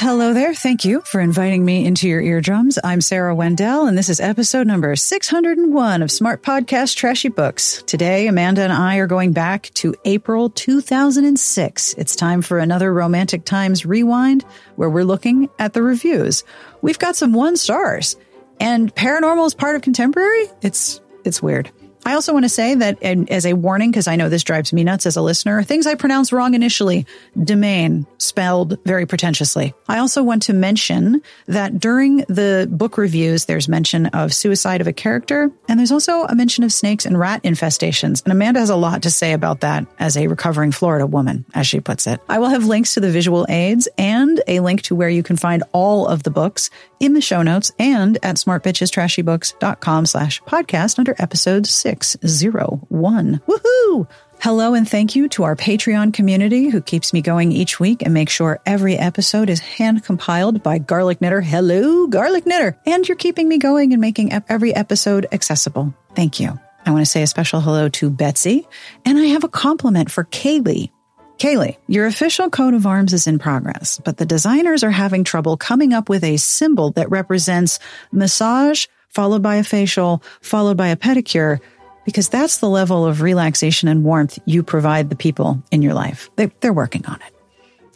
[0.00, 0.54] Hello there.
[0.54, 2.78] Thank you for inviting me into your eardrums.
[2.84, 7.82] I'm Sarah Wendell, and this is episode number 601 of Smart Podcast Trashy Books.
[7.84, 11.94] Today, Amanda and I are going back to April 2006.
[11.94, 14.44] It's time for another Romantic Times rewind
[14.76, 16.44] where we're looking at the reviews.
[16.80, 18.16] We've got some one stars,
[18.60, 20.46] and paranormal is part of contemporary.
[20.62, 21.72] It's it's weird.
[22.04, 24.82] I also want to say that, as a warning, because I know this drives me
[24.82, 27.06] nuts as a listener, things I pronounce wrong initially,
[27.42, 29.74] domain, spelled very pretentiously.
[29.88, 34.86] I also want to mention that during the book reviews, there's mention of suicide of
[34.86, 38.22] a character, and there's also a mention of snakes and rat infestations.
[38.24, 41.66] And Amanda has a lot to say about that as a recovering Florida woman, as
[41.66, 42.20] she puts it.
[42.28, 45.36] I will have links to the visual aids and a link to where you can
[45.36, 51.14] find all of the books in the show notes and at smartbitchestrashybooks.com slash podcast under
[51.18, 52.16] episode six.
[52.22, 53.40] 601.
[53.46, 54.06] Woohoo!
[54.40, 58.14] Hello and thank you to our Patreon community who keeps me going each week and
[58.14, 61.40] makes sure every episode is hand compiled by Garlic Knitter.
[61.40, 62.78] Hello, Garlic Knitter.
[62.86, 65.92] And you're keeping me going and making every episode accessible.
[66.14, 66.58] Thank you.
[66.86, 68.66] I want to say a special hello to Betsy,
[69.04, 70.90] and I have a compliment for Kaylee.
[71.38, 75.56] Kaylee, your official coat of arms is in progress, but the designers are having trouble
[75.56, 77.78] coming up with a symbol that represents
[78.10, 81.60] massage followed by a facial, followed by a pedicure,
[82.04, 86.30] because that's the level of relaxation and warmth you provide the people in your life.
[86.36, 87.34] They, they're working on it.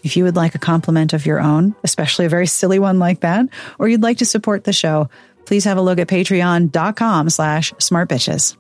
[0.05, 3.21] If you would like a compliment of your own, especially a very silly one like
[3.21, 3.47] that,
[3.79, 5.09] or you'd like to support the show,
[5.47, 8.57] please have a look at patreon.com slash smartbitches.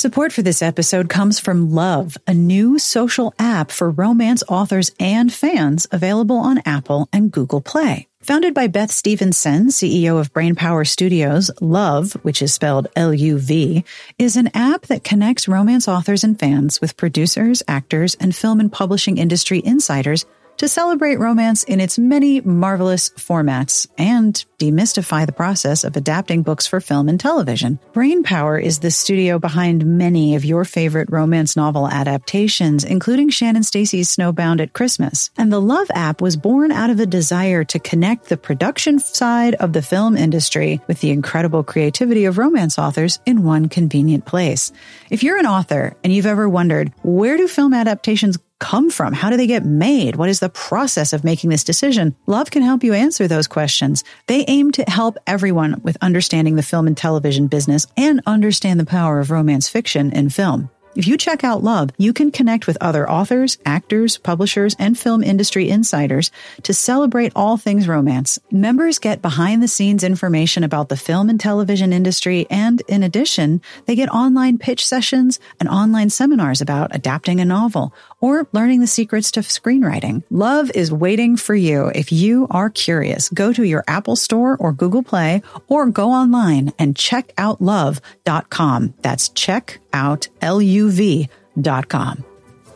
[0.00, 5.30] Support for this episode comes from LUV, a new social app for romance authors and
[5.30, 8.08] fans available on Apple and Google Play.
[8.22, 13.84] Founded by Beth Stevenson, CEO of Brainpower Studios, LUV, which is spelled L-U-V,
[14.18, 18.72] is an app that connects romance authors and fans with producers, actors, and film and
[18.72, 20.24] publishing industry insiders
[20.60, 26.66] to celebrate romance in its many marvelous formats and demystify the process of adapting books
[26.66, 27.78] for film and television.
[27.94, 34.14] Brainpower is the studio behind many of your favorite romance novel adaptations, including Shannon Stacy's
[34.14, 35.30] Snowbound at Christmas.
[35.38, 39.54] And the LUV app was born out of a desire to connect the production side
[39.54, 44.72] of the film industry with the incredible creativity of romance authors in one convenient place.
[45.08, 49.12] If you're an author and you've ever wondered, where do film adaptations come from?
[49.12, 50.14] How do they get made?
[50.14, 52.14] What is the process of making this decision?
[52.28, 54.04] LUV can help you answer those questions.
[54.28, 58.86] They aim to help everyone with understanding the film and television business and understand the
[58.86, 60.70] power of romance fiction in film.
[60.96, 65.22] If you check out LUV, you can connect with other authors, actors, publishers, and film
[65.22, 66.32] industry insiders
[66.64, 68.40] to celebrate all things romance.
[68.50, 73.62] Members get behind the scenes information about the film and television industry, and in addition,
[73.86, 78.88] they get online pitch sessions and online seminars about adapting a novel or learning the
[78.88, 80.24] secrets to screenwriting.
[80.32, 81.86] LUV is waiting for you.
[81.94, 86.72] If you are curious, go to your Apple Store or Google Play or go online
[86.80, 88.94] and check out luv.com.
[89.02, 92.24] That's check out luv.com.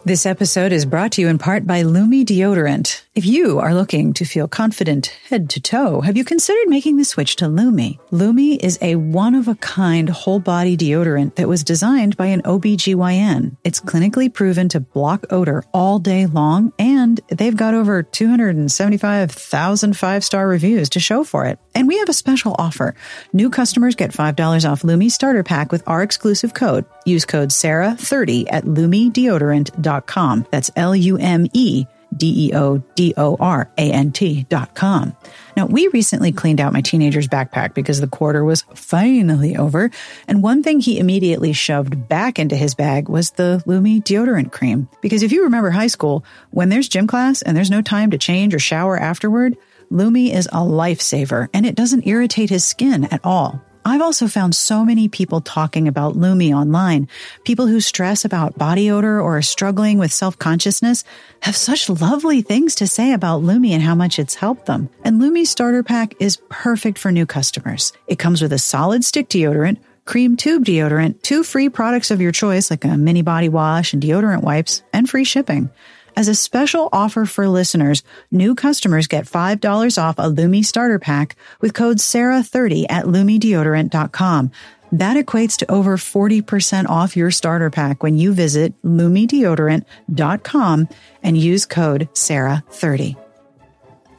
[0.04, 3.03] This episode is brought to you in part by Lume Deodorant.
[3.14, 7.04] If you are looking to feel confident head to toe, have you considered making the
[7.04, 7.96] switch to Lume?
[8.10, 12.42] Lume is a one of a kind whole body deodorant that was designed by an
[12.42, 13.56] OBGYN.
[13.62, 20.24] It's clinically proven to block odor all day long, and they've got over 275,000 five
[20.24, 21.60] star reviews to show for it.
[21.72, 22.96] And we have a special offer.
[23.32, 26.84] New customers get $5 off Lume starter pack with our exclusive code.
[27.04, 30.46] Use code SARAH30 at lumedeodorant.com.
[30.50, 34.74] That's L U M E D E O D O R A N T dot
[34.74, 35.16] com.
[35.56, 39.90] Now, we recently cleaned out my teenager's backpack because the quarter was finally over.
[40.26, 44.88] And one thing he immediately shoved back into his bag was the Lume deodorant cream.
[45.00, 48.18] Because if you remember high school, when there's gym class and there's no time to
[48.18, 49.56] change or shower afterward,
[49.90, 53.62] Lume is a lifesaver and it doesn't irritate his skin at all.
[53.86, 57.06] I've also found so many people talking about Lume online.
[57.44, 61.04] People who stress about body odor or are struggling with self-consciousness
[61.40, 64.88] have such lovely things to say about Lume and how much it's helped them.
[65.04, 67.92] And Lume's starter pack is perfect for new customers.
[68.06, 69.76] It comes with a solid stick deodorant,
[70.06, 74.02] cream tube deodorant, two free products of your choice like a mini body wash and
[74.02, 75.70] deodorant wipes, and free shipping.
[76.16, 81.34] As a special offer for listeners, new customers get $5 off a Lume starter pack
[81.60, 84.52] with code SARAH30 at LumeDeodorant.com.
[84.92, 90.88] That equates to over 40% off your starter pack when you visit LumeDeodorant.com
[91.24, 93.16] and use code SARAH30.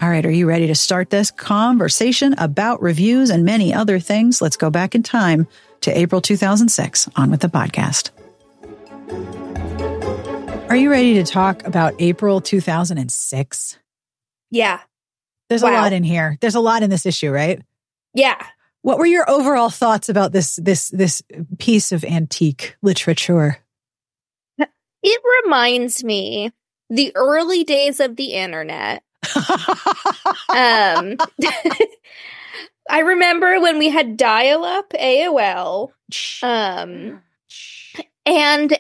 [0.02, 4.42] All right, are you ready to start this conversation about reviews and many other things?
[4.42, 5.48] Let's go back in time
[5.82, 8.10] to April 2006 on with the podcast.
[10.70, 13.78] Are you ready to talk about April 2006?
[14.52, 14.82] Yeah.
[15.48, 15.70] There's Wow.
[15.72, 16.38] a lot in here.
[16.42, 17.62] There's a lot in this issue, right?
[18.14, 18.44] Yeah.
[18.82, 21.22] What were your overall thoughts about this this this
[21.60, 23.60] piece of antique literature?
[25.08, 26.52] It reminds me
[26.90, 29.04] the early days of the internet.
[30.50, 31.18] Um
[32.90, 35.90] I remember when we had dial-up AOL
[36.44, 37.22] um
[38.26, 38.80] and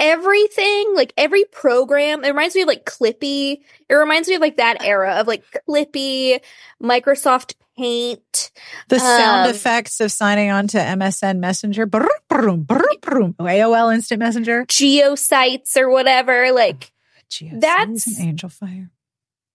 [0.00, 3.60] everything like every program it reminds me of like Clippy.
[3.88, 6.40] It reminds me of like that era of like Clippy,
[6.82, 8.50] Microsoft Paint.
[8.88, 15.76] the sound Um, effects of signing on to MSN Messenger, brum, AOL Instant Messenger, GeoCities
[15.76, 16.90] or whatever like
[17.28, 18.90] Gee, That's- an Angelfire.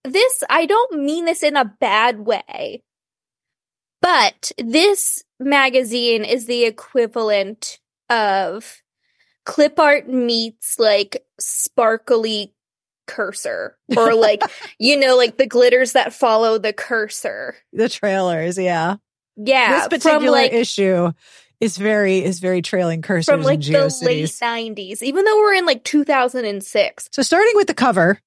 [0.04, 2.82] this I don't mean this in a bad way.
[4.02, 8.82] But this magazine is the equivalent of
[9.46, 12.52] clip art meets like sparkly
[13.06, 14.42] cursor or like
[14.78, 17.56] you know like the glitters that follow the cursor.
[17.72, 18.96] The trailers, yeah.
[19.36, 21.12] Yeah, this from particular like issue
[21.60, 25.66] is very is very trailing cursors from like the late 90s even though we're in
[25.66, 27.08] like 2006.
[27.12, 28.20] So starting with the cover,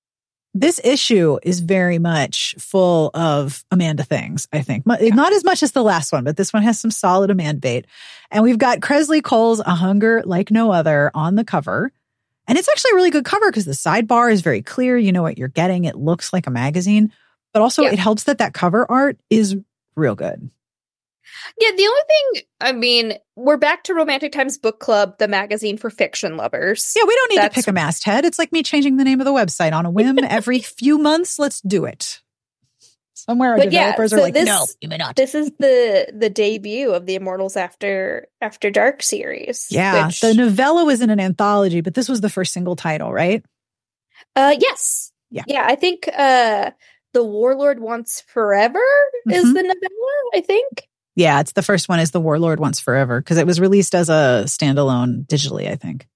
[0.54, 4.86] this issue is very much full of Amanda things, I think.
[4.86, 7.60] Mu- Not as much as the last one, but this one has some solid Amanda
[7.60, 7.86] bait.
[8.32, 11.92] And we've got Kresley Cole's A Hunger Like No Other on the cover.
[12.48, 14.98] And it's actually a really good cover because the sidebar is very clear.
[14.98, 15.86] You know what you're getting.
[15.86, 17.14] It looks like a magazine,
[17.54, 17.92] but also Yeah.
[17.92, 19.56] it helps that that cover art is
[19.96, 20.50] real good.
[21.60, 25.78] Yeah, the only thing I mean, we're back to Romantic Times Book Club, the magazine
[25.78, 26.94] for fiction lovers.
[26.96, 28.26] Yeah, we don't need to pick a masthead.
[28.26, 31.40] It's like me changing the name of the website on a whim every few months.
[31.40, 32.22] Let's do it.
[33.14, 35.16] Somewhere our But yeah, developers are so like, this- no, you may not.
[35.16, 39.68] this is the the debut of the Immortals After After Dark series.
[39.70, 43.12] Yeah, which- the novella was in an anthology, but this was the first single title,
[43.12, 43.44] right?
[44.36, 45.44] uh, yes, Yeah.
[45.48, 45.66] yeah.
[45.68, 46.72] I think uh,
[47.14, 48.80] the Warlord Wants Forever
[49.30, 49.54] is Mhm.
[49.54, 50.30] the novella.
[50.34, 50.88] I think.
[51.20, 54.08] Yeah, it's the first one is The Warlord Wants Forever because it was released as
[54.08, 56.08] a standalone digitally, I think.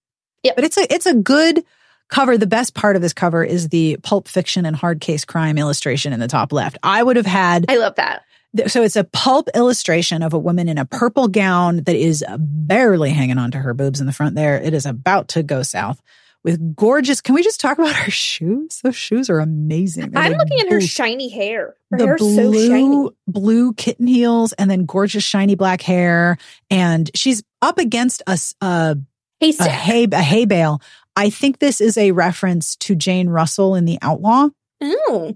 [0.44, 1.66] Yeah, But it's a it's a good
[2.08, 2.38] cover.
[2.38, 6.14] The best part of this cover is the pulp fiction and hard case crime illustration
[6.14, 6.78] in the top left.
[6.84, 8.24] I would have had I love that.
[8.56, 12.24] th- so it's a pulp illustration of a woman in a purple gown that is
[12.38, 14.56] barely hanging on to her boobs in the front there.
[14.56, 16.02] It is about to go south
[16.44, 17.22] with gorgeous.
[17.22, 18.80] Can we just talk about her shoes?
[18.84, 20.12] Those shoes are amazing.
[20.12, 21.76] They're I'm like looking at her shiny hair.
[21.92, 23.10] Her the hair's blue, so shiny.
[23.28, 26.38] blue kitten heels and then gorgeous shiny black hair.
[26.70, 28.98] And she's up against a, a,
[29.40, 30.82] Hey, a hay, a hay bale.
[31.16, 34.50] I think this is a reference to Jane Russell in The Outlaw.
[34.82, 35.34] Oh,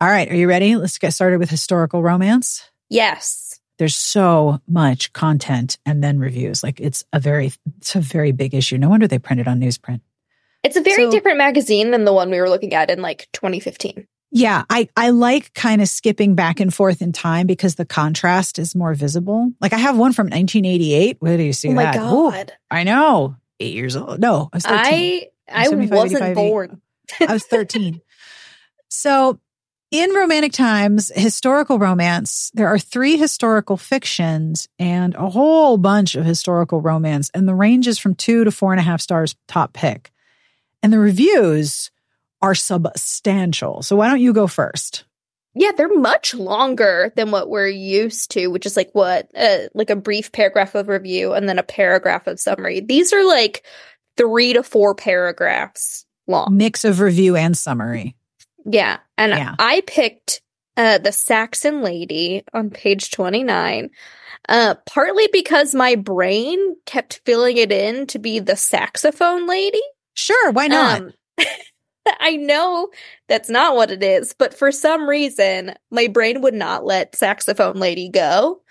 [0.00, 0.30] All right.
[0.30, 0.74] Are you ready?
[0.76, 2.68] Let's get started with historical romance.
[2.88, 3.44] yes.
[3.78, 6.64] There's so much content and then reviews.
[6.64, 8.76] Like it's a very, it's a very big issue.
[8.76, 10.00] No wonder they print it on newsprint.
[10.68, 13.28] It's a very So- different magazine than the one we were looking at in like
[13.32, 14.06] 2015.
[14.30, 18.58] Yeah, I, I like kind of skipping back and forth in time because the contrast
[18.58, 19.50] is more visible.
[19.58, 21.16] Like I have one from 1988.
[21.20, 21.96] Where do you see oh my that?
[21.96, 22.52] Ooh, god.
[22.70, 23.36] I know.
[23.58, 24.20] Eight years old.
[24.20, 24.76] No, I was 13.
[24.84, 26.82] I I wasn't born.
[27.26, 28.02] I was 13.
[28.90, 29.40] so
[29.90, 36.26] in romantic times, historical romance, there are three historical fictions and a whole bunch of
[36.26, 37.30] historical romance.
[37.32, 40.12] And the range is from two to four and a half stars top pick.
[40.82, 41.90] And the reviews
[42.40, 43.82] are substantial.
[43.82, 45.04] So why don't you go first?
[45.54, 49.90] Yeah, they're much longer than what we're used to, which is like what, uh, like
[49.90, 52.80] a brief paragraph of review and then a paragraph of summary.
[52.80, 53.64] These are like
[54.16, 56.56] three to four paragraphs long.
[56.56, 58.14] Mix of review and summary.
[58.66, 58.98] Yeah.
[59.16, 59.56] And Yeah.
[59.58, 60.42] I picked
[60.76, 63.90] uh, the Saxon Lady on page 29,
[64.48, 69.82] uh, partly because my brain kept filling it in to be the saxophone lady.
[70.18, 71.00] Sure, why not?
[71.00, 71.12] Um,
[72.20, 72.88] I know
[73.28, 77.76] that's not what it is, but for some reason, my brain would not let saxophone
[77.76, 78.62] lady go.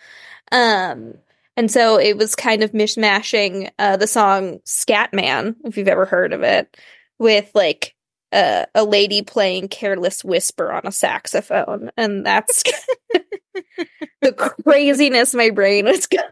[0.52, 1.14] Um,
[1.56, 6.34] and so it was kind of mishmashing uh, the song Scatman, if you've ever heard
[6.34, 6.76] of it,
[7.18, 7.96] with like
[8.34, 11.92] uh, a lady playing Careless Whisper on a saxophone.
[11.96, 12.62] And that's
[14.22, 16.26] the craziness my brain was going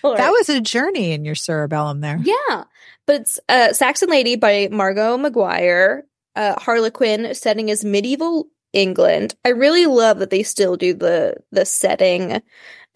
[0.00, 0.16] for.
[0.16, 2.18] that was a journey in your cerebellum there.
[2.22, 2.64] Yeah,
[3.06, 6.04] but it's uh, Saxon Lady by Margo Maguire.
[6.34, 9.34] Uh, Harlequin setting is medieval England.
[9.44, 12.42] I really love that they still do the the setting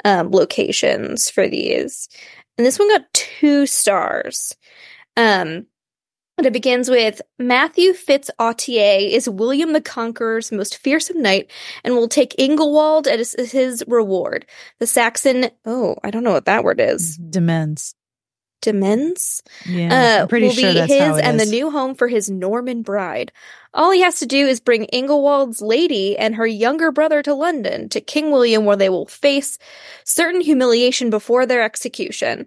[0.05, 2.09] um, locations for these.
[2.59, 4.55] And this one got two stars.
[5.17, 5.67] Um,
[6.41, 11.51] and it begins with Matthew Fitz Autier is William the Conqueror's most fearsome knight
[11.85, 14.47] and will take Ingolwald as his reward.
[14.79, 17.19] The Saxon, oh, I don't know what that word is.
[17.19, 17.95] Demens.
[18.63, 19.43] Demens?
[19.67, 21.47] Yeah, uh, I'm pretty will sure be that's his how it and is.
[21.51, 23.33] the new home for his Norman bride.
[23.73, 27.89] All he has to do is bring Ingolwald's lady and her younger brother to London
[27.91, 29.59] to King William, where they will face
[30.05, 32.47] certain humiliation before their execution.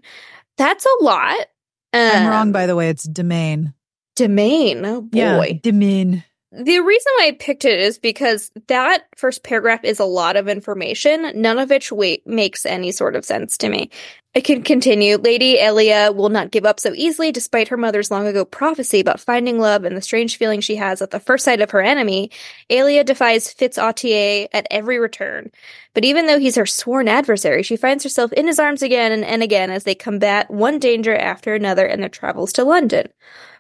[0.58, 1.48] That's a lot.
[1.94, 2.90] I'm Um, wrong, by the way.
[2.90, 3.74] It's domain.
[4.16, 4.86] Domain.
[4.86, 5.18] Oh boy.
[5.18, 6.24] Yeah, domain.
[6.56, 10.48] The reason why I picked it is because that first paragraph is a lot of
[10.48, 13.90] information, none of which wait, makes any sort of sense to me.
[14.36, 15.18] I can continue.
[15.18, 19.20] Lady Elia will not give up so easily despite her mother's long ago prophecy about
[19.20, 22.30] finding love and the strange feeling she has at the first sight of her enemy.
[22.70, 25.50] Elia defies Fitz Autier at every return.
[25.96, 29.26] But even though he's her sworn adversary, she finds herself in his arms again and,
[29.26, 33.08] and again as they combat one danger after another in their travels to London.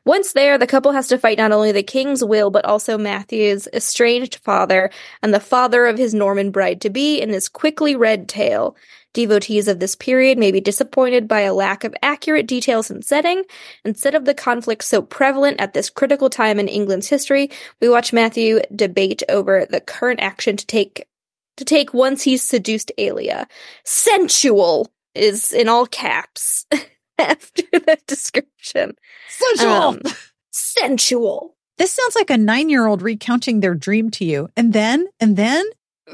[0.05, 3.67] Once there, the couple has to fight not only the king's will, but also Matthew's
[3.73, 4.89] estranged father
[5.21, 8.75] and the father of his Norman bride to be in this quickly read tale.
[9.13, 13.43] Devotees of this period may be disappointed by a lack of accurate details and setting.
[13.85, 18.11] Instead of the conflict so prevalent at this critical time in England's history, we watch
[18.11, 21.07] Matthew debate over the current action to take
[21.55, 23.47] to take once he's seduced Alia.
[23.85, 26.65] Sensual is in all caps
[27.19, 28.95] after that description.
[29.59, 30.01] Um,
[30.51, 31.55] sensual.
[31.77, 34.49] this sounds like a nine year old recounting their dream to you.
[34.55, 35.63] And then, and then,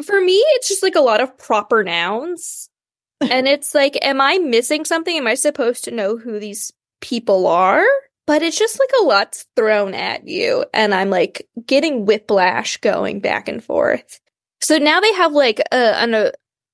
[0.03, 2.69] For me, it's just like a lot of proper nouns.
[3.21, 5.17] and it's like, am I missing something?
[5.17, 7.85] Am I supposed to know who these people are?
[8.25, 10.63] But it's just like a lot's thrown at you.
[10.73, 14.21] And I'm like getting whiplash going back and forth.
[14.61, 16.31] So now they have like a, an, a,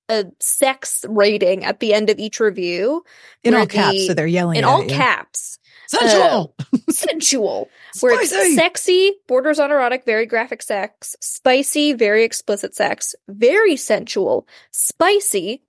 [0.10, 3.04] a sex rating at the end of each review.
[3.44, 4.90] in all caps, so they're yelling in all you.
[4.90, 5.60] caps.
[5.88, 6.56] Sensual.
[6.90, 7.70] sensual,
[8.00, 14.48] where it's sexy, borders on erotic, very graphic sex, spicy, very explicit sex, very sensual,
[14.72, 15.62] spicy.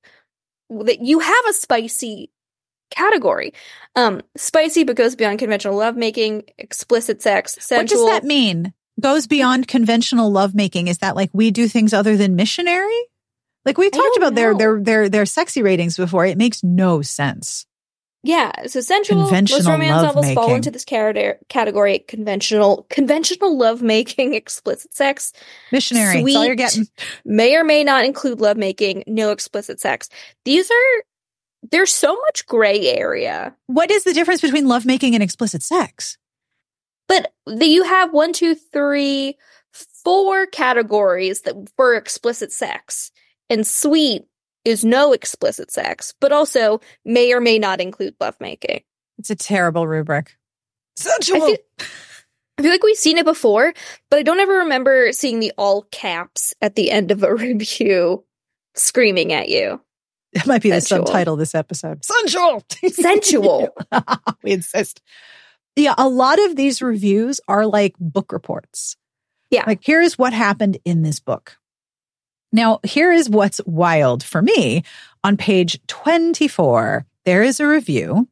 [0.69, 2.33] That you have a spicy
[2.91, 3.53] category,
[3.95, 8.07] um, spicy but goes beyond conventional lovemaking, explicit sex, what sensual.
[8.07, 8.73] does that mean?
[8.99, 10.89] Goes beyond conventional lovemaking.
[10.89, 13.01] Is that like we do things other than missionary?
[13.67, 14.59] Like we talked about their know.
[14.59, 16.25] their their their sexy ratings before.
[16.25, 17.67] It makes no sense.
[18.23, 19.31] Yeah, so sensual.
[19.31, 21.35] Most romance novels fall into this category.
[21.49, 25.33] Category conventional, conventional lovemaking, explicit sex.
[25.71, 26.23] Missionary.
[26.23, 26.89] That's all you're getting.
[27.25, 30.09] may or may not include lovemaking, no explicit sex.
[30.45, 31.03] These are
[31.71, 33.55] there's so much gray area.
[33.67, 36.19] What is the difference between lovemaking and explicit sex?
[37.09, 39.37] But the, you have one, two, three,
[39.73, 43.13] four categories that for explicit sex.
[43.49, 44.25] And sweet
[44.65, 48.83] is no explicit sex, but also may or may not include lovemaking.
[49.19, 50.37] It's a terrible rubric.
[50.97, 51.43] Sensual.
[51.43, 51.57] I feel,
[52.59, 53.73] I feel like we've seen it before,
[54.11, 58.25] but I don't ever remember seeing the all caps at the end of a review
[58.75, 59.81] screaming at you.
[60.33, 62.05] That might be the subtitle of this episode.
[62.05, 62.63] Sensual.
[62.91, 63.69] Sensual.
[64.43, 65.01] we insist.
[65.77, 68.97] Yeah, a lot of these reviews are like book reports.
[69.51, 69.65] Yeah.
[69.67, 71.57] Like, here's what happened in this book.
[72.53, 74.83] Now, here is what's wild for me.
[75.25, 78.29] On page 24, there is a review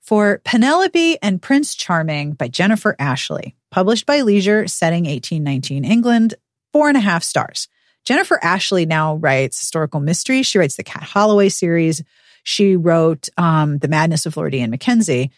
[0.00, 6.34] for Penelope and Prince Charming by Jennifer Ashley, published by Leisure, setting 1819 England,
[6.72, 7.66] four and a half stars.
[8.04, 10.44] Jennifer Ashley now writes historical mystery.
[10.44, 12.04] She writes the Kat Holloway series.
[12.44, 15.32] She wrote um, The Madness of Lord Ian Mackenzie.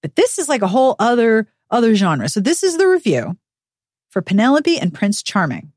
[0.00, 2.28] But this is like a whole other other genre.
[2.30, 3.36] So this is the review
[4.08, 5.73] for Penelope and Prince Charming.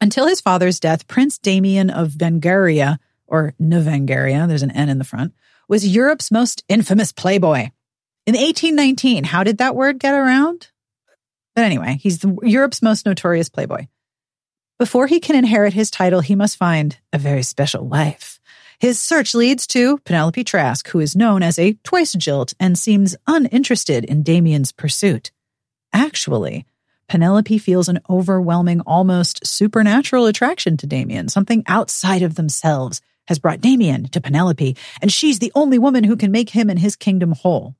[0.00, 5.04] Until his father's death, Prince Damien of Vengaria, or Novengaria, there's an N in the
[5.04, 5.34] front,
[5.68, 7.70] was Europe's most infamous playboy.
[8.26, 10.68] In 1819, how did that word get around?
[11.54, 13.86] But anyway, he's the, Europe's most notorious playboy.
[14.78, 18.40] Before he can inherit his title, he must find a very special wife.
[18.78, 23.14] His search leads to Penelope Trask, who is known as a twice jilt and seems
[23.26, 25.32] uninterested in Damien's pursuit.
[25.92, 26.64] Actually,
[27.10, 31.28] Penelope feels an overwhelming, almost supernatural attraction to Damien.
[31.28, 36.16] Something outside of themselves has brought Damien to Penelope, and she's the only woman who
[36.16, 37.74] can make him and his kingdom whole.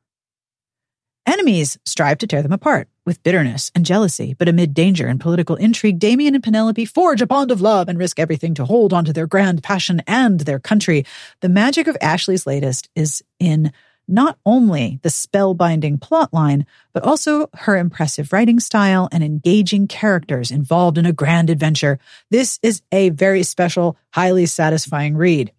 [1.27, 5.55] Enemies strive to tear them apart with bitterness and jealousy, but amid danger and political
[5.55, 9.13] intrigue, Damien and Penelope forge a bond of love and risk everything to hold onto
[9.13, 11.07] their grand passion and their country.
[11.41, 13.71] The magic of Ashley's latest is in
[14.11, 20.99] not only the spellbinding plotline, but also her impressive writing style and engaging characters involved
[20.99, 21.99] in a grand adventure.
[22.31, 25.53] This is a very special, highly satisfying read.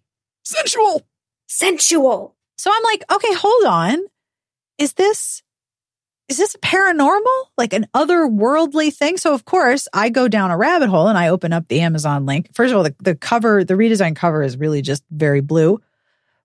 [0.44, 1.02] Sensual!
[1.48, 2.36] Sensual!
[2.56, 3.98] So I'm like, okay, hold on.
[4.78, 5.42] Is this
[6.28, 7.44] is this a paranormal?
[7.58, 9.18] Like an otherworldly thing?
[9.18, 12.24] So of course I go down a rabbit hole and I open up the Amazon
[12.24, 12.48] link.
[12.54, 15.80] First of all, the, the cover, the redesigned cover is really just very blue.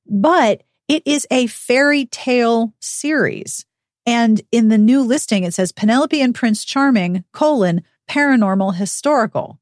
[0.05, 3.65] But it is a fairy tale series.
[4.06, 9.60] And in the new listing, it says Penelope and Prince Charming, colon, paranormal historical.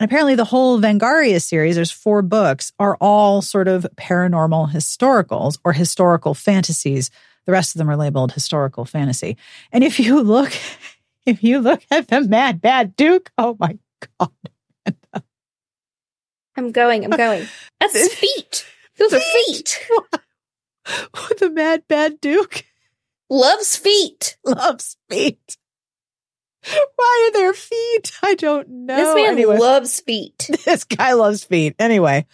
[0.00, 5.58] And apparently the whole Vangaria series, there's four books, are all sort of paranormal historicals
[5.62, 7.10] or historical fantasies.
[7.46, 9.36] The rest of them are labeled historical fantasy.
[9.72, 10.52] And if you look,
[11.26, 13.78] if you look at the Mad Bad Duke, oh my
[14.18, 14.30] God.
[16.56, 17.46] I'm going, I'm going.
[17.80, 18.66] That's feet.
[18.98, 19.86] Those are feet.
[21.38, 22.64] the Mad Bad Duke
[23.28, 24.36] loves feet.
[24.44, 25.56] Loves feet.
[26.96, 28.12] Why are there feet?
[28.22, 28.96] I don't know.
[28.96, 30.50] This man anyway, loves feet.
[30.64, 31.74] This guy loves feet.
[31.78, 32.26] Anyway,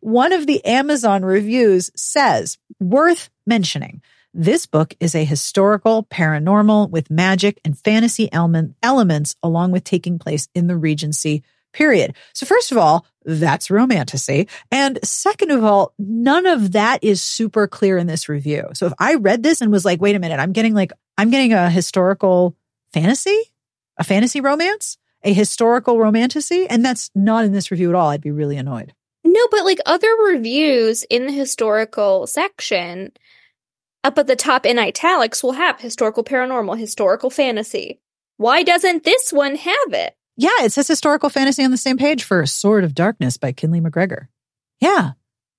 [0.00, 4.02] one of the Amazon reviews says, worth mentioning.
[4.34, 10.18] This book is a historical paranormal with magic and fantasy element, elements, along with taking
[10.18, 12.14] place in the Regency period.
[12.32, 14.48] So first of all, that's romantasy.
[14.70, 18.64] And second of all, none of that is super clear in this review.
[18.74, 21.30] So if I read this and was like, wait a minute, I'm getting like, I'm
[21.30, 22.56] getting a historical
[22.92, 23.38] fantasy,
[23.98, 28.20] a fantasy romance, a historical romantasy, and that's not in this review at all, I'd
[28.20, 28.94] be really annoyed.
[29.24, 33.12] No, but like other reviews in the historical section,
[34.04, 38.00] up at the top in italics will have historical paranormal, historical fantasy.
[38.36, 40.16] Why doesn't this one have it?
[40.40, 43.80] Yeah, it says historical fantasy on the same page for Sword of Darkness by Kinley
[43.80, 44.30] MacGregor.
[44.80, 45.10] Yeah.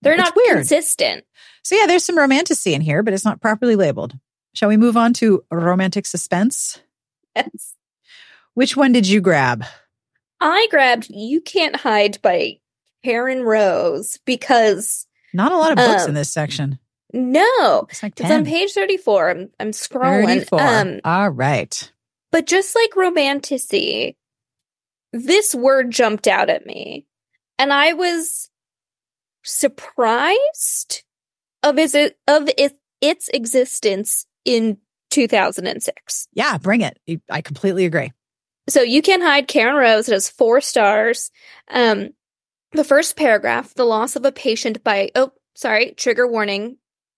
[0.01, 0.59] They're not weird.
[0.59, 1.25] consistent.
[1.63, 4.17] So yeah, there's some romantasy in here, but it's not properly labeled.
[4.53, 6.79] Shall we move on to romantic suspense?
[7.35, 7.75] Yes.
[8.53, 9.65] Which one did you grab?
[10.39, 12.59] I grabbed You Can't Hide by
[13.03, 16.79] Karen Rose because not a lot of books um, in this section.
[17.11, 17.87] No.
[17.89, 19.29] It's, like it's on page 34.
[19.29, 20.25] I'm, I'm scrolling.
[20.25, 20.61] 34.
[20.61, 21.91] Um, All right.
[22.31, 24.15] But just like romantasy,
[25.11, 27.05] this word jumped out at me
[27.59, 28.49] and I was
[29.43, 31.03] surprised
[31.61, 31.93] of its
[32.27, 34.77] of its, its existence in
[35.11, 36.27] 2006.
[36.33, 36.97] Yeah, bring it.
[37.29, 38.11] I completely agree.
[38.69, 40.07] So you can hide Karen Rose.
[40.07, 41.31] It has four stars.
[41.69, 42.09] Um,
[42.71, 46.77] the first paragraph, the loss of a patient by, oh, sorry, trigger warning.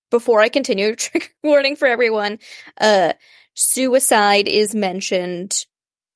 [0.10, 2.40] Before I continue, trigger warning for everyone.
[2.80, 3.14] Uh,
[3.54, 5.66] suicide is mentioned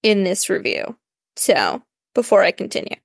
[0.04, 0.98] in this review.
[1.36, 1.82] So
[2.16, 2.96] before I continue.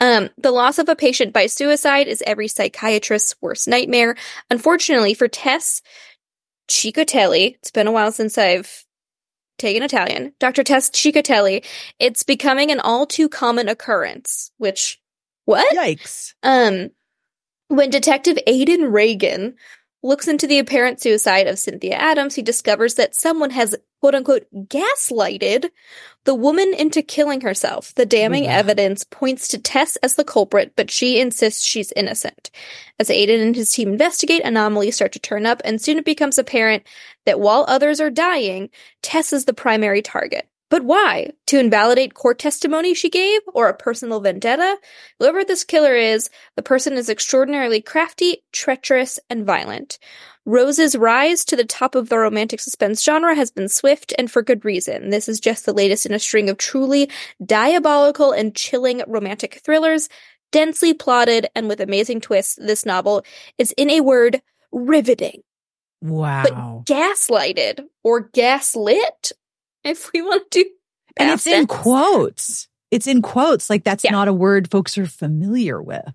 [0.00, 4.16] Um, the loss of a patient by suicide is every psychiatrist's worst nightmare.
[4.50, 5.80] Unfortunately for Tess
[6.68, 8.84] Ciccatelli, it's been a while since I've
[9.58, 10.62] taken Italian, Dr.
[10.62, 11.64] Tess Ciccatelli,
[11.98, 15.00] it's becoming an all too common occurrence, which,
[15.46, 15.74] what?
[15.74, 16.34] Yikes.
[16.42, 16.90] Um,
[17.68, 19.54] when Detective Aidan Reagan
[20.06, 24.46] looks into the apparent suicide of Cynthia Adams, he discovers that someone has quote unquote
[24.52, 25.70] gaslighted
[26.24, 27.94] the woman into killing herself.
[27.94, 28.56] The damning yeah.
[28.56, 32.50] evidence points to Tess as the culprit, but she insists she's innocent.
[32.98, 36.38] As Aidan and his team investigate, anomalies start to turn up, and soon it becomes
[36.38, 36.84] apparent
[37.24, 38.70] that while others are dying,
[39.02, 40.48] Tess is the primary target.
[40.68, 41.30] But why?
[41.46, 44.76] To invalidate court testimony she gave or a personal vendetta?
[45.18, 49.98] Whoever this killer is, the person is extraordinarily crafty, treacherous, and violent.
[50.44, 54.42] Rose's rise to the top of the romantic suspense genre has been swift and for
[54.42, 55.10] good reason.
[55.10, 57.10] This is just the latest in a string of truly
[57.44, 60.08] diabolical and chilling romantic thrillers,
[60.52, 62.56] densely plotted and with amazing twists.
[62.56, 63.24] This novel
[63.58, 64.40] is, in a word,
[64.72, 65.42] riveting.
[66.00, 66.42] Wow.
[66.44, 69.32] But gaslighted or gaslit
[69.86, 70.70] if we want to do
[71.16, 74.10] and it's in quotes it's in quotes like that's yeah.
[74.10, 76.12] not a word folks are familiar with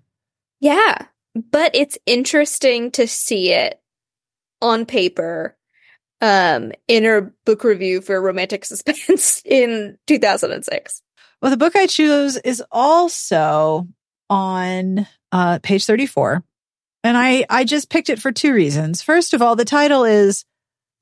[0.60, 3.80] yeah but it's interesting to see it
[4.60, 5.56] on paper
[6.20, 11.02] um inner book review for romantic suspense in 2006.
[11.40, 13.88] Well, the book I choose is also
[14.30, 16.44] on uh, page 34.
[17.04, 19.02] And I, I just picked it for two reasons.
[19.02, 20.44] First of all, the title is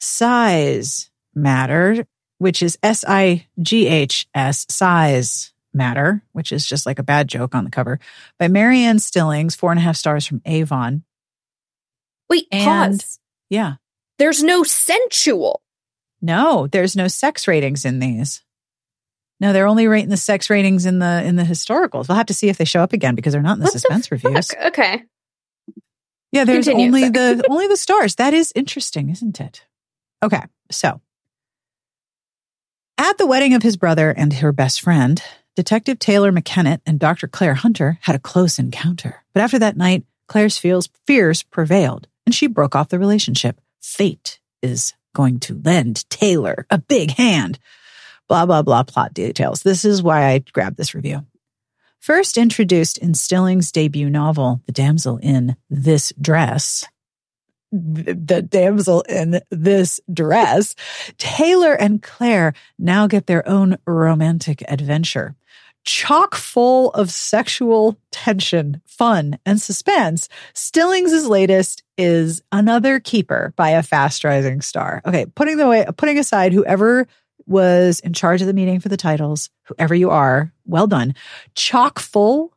[0.01, 2.07] Size Matter,
[2.41, 7.29] which is S I G H S, Sighs Matter, which is just like a bad
[7.29, 8.01] joke on the cover,
[8.39, 11.05] by Marianne Stillings, four and a half stars from Avon.
[12.31, 12.65] Wait, And-
[12.99, 13.19] pause.
[13.51, 13.75] Yeah.
[14.19, 15.63] There's no sensual.
[16.23, 18.43] No, there's no sex ratings in these.
[19.39, 22.09] No, they're only rating the sex ratings in the in the historicals.
[22.09, 23.73] We'll have to see if they show up again because they're not in the What
[23.73, 24.51] the suspense reviews.
[24.67, 25.03] Okay.
[26.33, 28.17] Yeah, there's Continue, only the only the stars.
[28.17, 29.65] That is interesting, isn't it?
[30.23, 31.01] Okay, so
[33.01, 35.23] at the wedding of his brother and her best friend,
[35.57, 37.27] Detective Taylor McKennett and Dr.
[37.29, 39.25] Claire Hunter had a close encounter.
[39.33, 43.59] But after that night, Claire's fears prevailed, and she broke off the relationship.
[43.81, 47.59] Fate is going to lend Taylor a big hand.
[48.29, 48.83] Blah blah blah.
[48.83, 49.63] Plot details.
[49.63, 51.25] This is why I grabbed this review.
[52.01, 56.87] First introduced in Stillings' debut novel, The Damsel in This Dress,
[57.73, 60.75] the damsel in this dress,
[61.19, 65.37] Taylor and Claire now get their own romantic adventure.
[65.85, 73.83] Chock full of sexual tension, fun, and suspense, Stillings' latest is Another Keeper by a
[73.83, 75.01] fast rising star.
[75.07, 77.07] Okay, putting the way putting aside whoever
[77.47, 81.15] was in charge of the meeting for the titles, whoever you are, well done.
[81.55, 82.53] Chock full?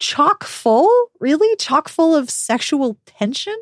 [0.00, 0.90] Chock full?
[1.20, 1.54] Really?
[1.56, 3.56] Chock full of sexual tension?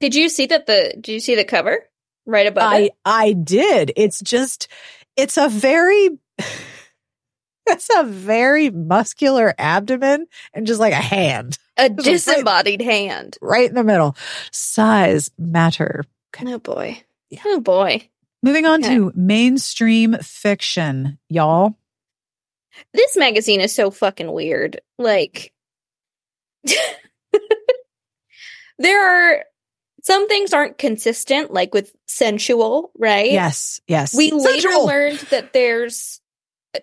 [0.00, 1.84] Did you see that the did you see the cover?
[2.26, 2.92] Right above I it?
[3.04, 3.92] I did.
[3.96, 4.68] It's just
[5.16, 6.10] it's a very
[7.66, 13.36] it's a very muscular abdomen and just like a hand A right- disembodied hand.
[13.42, 14.16] right in the middle.
[14.52, 16.04] Sighs matter.
[16.44, 17.02] Oh boy.
[17.30, 17.40] Yeah.
[17.46, 18.08] Oh boy.
[18.42, 18.94] Moving on Okay.
[18.94, 21.76] to mainstream fiction, y'all.
[22.94, 24.80] This magazine is so fucking weird.
[24.98, 25.52] Like
[28.78, 29.44] there are
[30.02, 33.30] some things aren't consistent, like with sensual, right?
[33.30, 34.14] Yes, yes.
[34.16, 36.20] We later learned that there's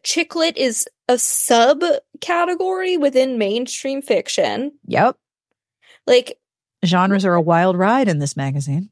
[0.03, 4.73] chick lit is a subcategory within mainstream fiction.
[4.87, 5.17] Yep.
[6.07, 6.39] Like
[6.85, 8.89] Genres are a wild ride in this magazine.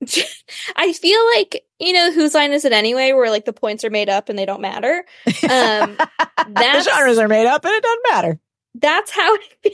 [0.76, 3.90] I feel like, you know, whose line is it anyway, where like the points are
[3.90, 5.04] made up and they don't matter.
[5.42, 8.40] Um, the genres are made up and it doesn't matter.
[8.74, 9.72] That's how I feel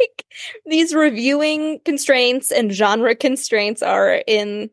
[0.00, 0.24] like
[0.66, 4.70] these reviewing constraints and genre constraints are in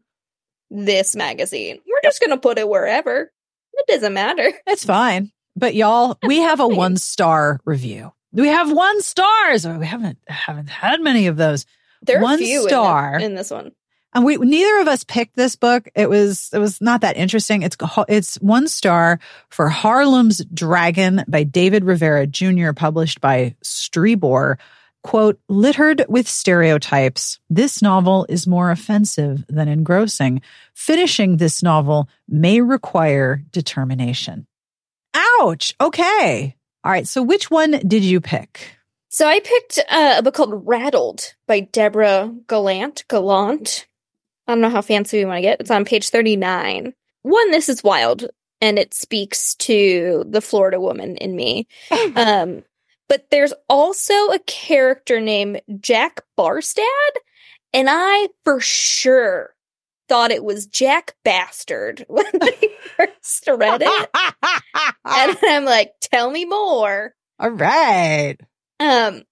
[0.70, 1.80] this magazine.
[1.88, 3.32] We're just going to put it wherever.
[3.74, 4.52] It doesn't matter.
[4.68, 5.32] It's fine.
[5.56, 8.14] But y'all, we have a one star review.
[8.32, 9.66] We have one stars.
[9.68, 11.66] We haven't haven't had many of those.
[12.04, 13.20] There are One few in the- star.
[13.20, 13.72] in this one.
[14.18, 15.90] And we neither of us picked this book.
[15.94, 17.62] It was it was not that interesting.
[17.62, 17.78] It's
[18.10, 22.72] it's one star for Harlem's Dragon by David Rivera Jr.
[22.76, 24.58] published by Strebor.
[25.04, 30.42] Quote, littered with stereotypes, this novel is more offensive than engrossing.
[30.74, 34.48] Finishing this novel may require determination.
[35.14, 35.76] Ouch.
[35.80, 36.56] Okay.
[36.84, 37.08] All right.
[37.08, 38.78] So which one did you pick?
[39.10, 43.06] So I picked uh, a book called Rattled by Deborah Galant.
[43.08, 43.87] Galant.
[44.48, 45.60] I don't know how fancy we want to get.
[45.60, 46.94] It's on page 39.
[47.24, 48.28] One, this is wild,
[48.62, 51.68] and it speaks to the Florida woman in me.
[52.16, 52.64] Um,
[53.10, 56.84] but there's also a character named Jack Barstad,
[57.74, 59.56] and I for sure
[60.10, 64.10] thought it was Jack Bastard when I first read it.
[65.10, 67.14] And I'm like, tell me more.
[67.40, 68.36] All right.
[68.80, 69.24] Um,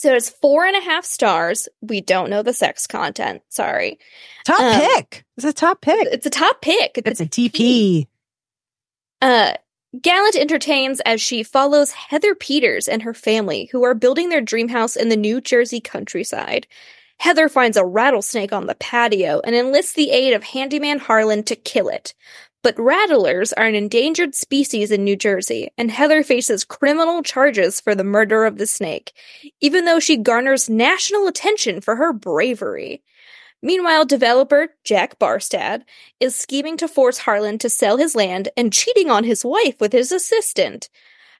[0.00, 1.68] so it's four and a half stars.
[1.82, 3.42] We don't know the sex content.
[3.50, 3.98] Sorry.
[4.46, 5.24] Top Um, pick.
[5.36, 6.08] It's a top pick.
[6.10, 6.92] It's a top pick.
[7.04, 8.06] It's a TP.
[9.20, 9.52] Uh,
[10.00, 14.68] Galant entertains as she follows Heather Peters and her family, who are building their dream
[14.68, 16.66] house in the New Jersey countryside.
[17.18, 21.56] Heather finds a rattlesnake on the patio and enlists the aid of handyman Harlan to
[21.56, 22.14] kill it.
[22.62, 27.94] But rattlers are an endangered species in New Jersey, and Heather faces criminal charges for
[27.94, 29.12] the murder of the snake,
[29.60, 33.02] even though she garners national attention for her bravery.
[33.62, 35.82] Meanwhile, developer Jack Barstad
[36.18, 39.92] is scheming to force Harlan to sell his land and cheating on his wife with
[39.92, 40.88] his assistant.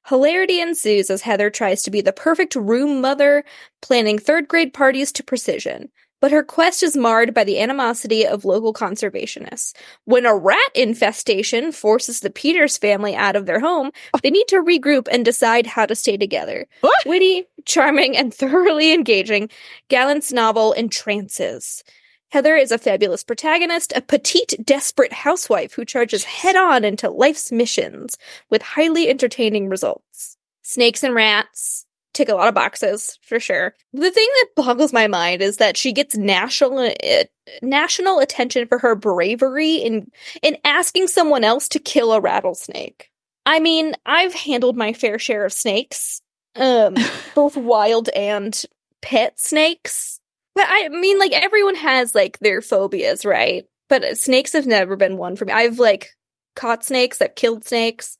[0.08, 3.44] Hilarity ensues as Heather tries to be the perfect room mother,
[3.82, 5.90] planning third grade parties to precision.
[6.20, 9.72] But her quest is marred by the animosity of local conservationists.
[10.04, 14.18] When a rat infestation forces the Peters family out of their home, oh.
[14.22, 16.66] they need to regroup and decide how to stay together.
[16.82, 17.06] What?
[17.06, 19.48] Witty, charming, and thoroughly engaging,
[19.88, 21.82] Galant's novel entrances.
[22.30, 27.50] Heather is a fabulous protagonist, a petite, desperate housewife who charges head on into life's
[27.50, 28.16] missions
[28.48, 30.36] with highly entertaining results.
[30.62, 33.74] Snakes and rats tick a lot of boxes for sure.
[33.92, 37.24] The thing that boggles my mind is that she gets national uh,
[37.62, 40.10] national attention for her bravery in
[40.42, 43.10] in asking someone else to kill a rattlesnake.
[43.46, 46.20] I mean, I've handled my fair share of snakes,
[46.56, 46.94] um,
[47.34, 48.60] both wild and
[49.02, 50.20] pet snakes.
[50.54, 53.64] But I mean, like everyone has like their phobias, right?
[53.88, 55.52] But snakes have never been one for me.
[55.52, 56.10] I've like
[56.54, 58.18] caught snakes, I've killed snakes.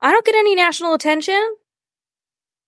[0.00, 1.56] I don't get any national attention.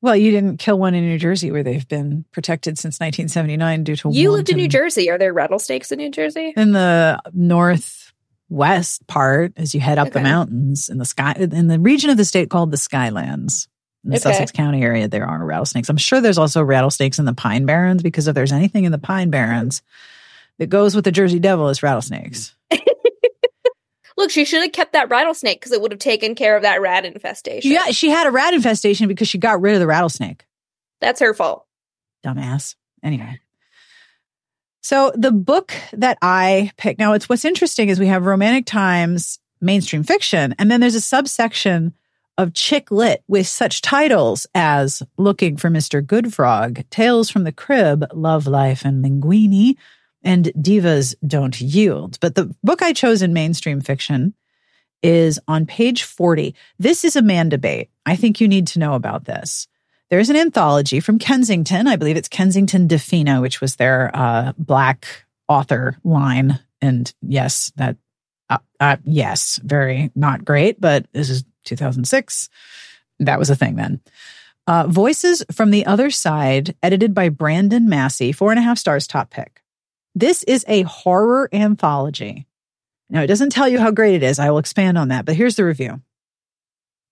[0.03, 3.97] Well, you didn't kill one in New Jersey where they've been protected since 1979 due
[3.97, 5.09] to You lived in New Jersey.
[5.09, 6.53] Are there rattlesnakes in New Jersey?
[6.57, 10.19] In the northwest part, as you head up okay.
[10.19, 13.69] the mountains in the sky, in the region of the state called the Skylands
[14.03, 14.23] in the okay.
[14.23, 15.89] Sussex County area, there are rattlesnakes.
[15.89, 18.99] I'm sure there's also rattlesnakes in the Pine Barrens because if there's anything in the
[18.99, 19.83] Pine Barrens
[20.59, 22.57] that goes with the Jersey Devil, it's rattlesnakes.
[24.23, 26.81] Look, she should have kept that rattlesnake because it would have taken care of that
[26.81, 27.73] rat infestation.
[27.73, 30.47] Yeah, she had a rat infestation because she got rid of the rattlesnake.
[31.01, 31.67] That's her fault.
[32.25, 32.77] Dumbass.
[33.03, 33.41] Anyway.
[34.81, 39.41] So the book that I picked now, it's what's interesting is we have romantic times,
[39.61, 41.93] mainstream fiction, and then there's a subsection
[42.39, 46.01] of chick lit with such titles as Looking for Mr.
[46.01, 49.75] Goodfrog, Tales from the Crib, Love Life and Linguini,
[50.25, 52.19] and Divas Don't Yield.
[52.21, 54.35] But the book I chose in mainstream fiction
[55.03, 56.55] is on page 40.
[56.79, 57.91] This is Amanda bait.
[58.07, 59.67] I think you need to know about this.
[60.11, 61.89] There's an anthology from Kensington.
[61.89, 66.61] I believe it's Kensington Dafina, which was their uh, black author line.
[66.81, 67.97] And yes, that,
[68.51, 72.51] uh, uh, yes, very not great, but this is 2006.
[73.21, 74.01] That was a thing then.
[74.67, 79.07] Uh, Voices from the Other Side, edited by Brandon Massey, four and a half stars
[79.07, 79.62] top pick.
[80.15, 82.47] This is a horror anthology.
[83.09, 84.39] Now, it doesn't tell you how great it is.
[84.39, 86.01] I will expand on that, but here's the review.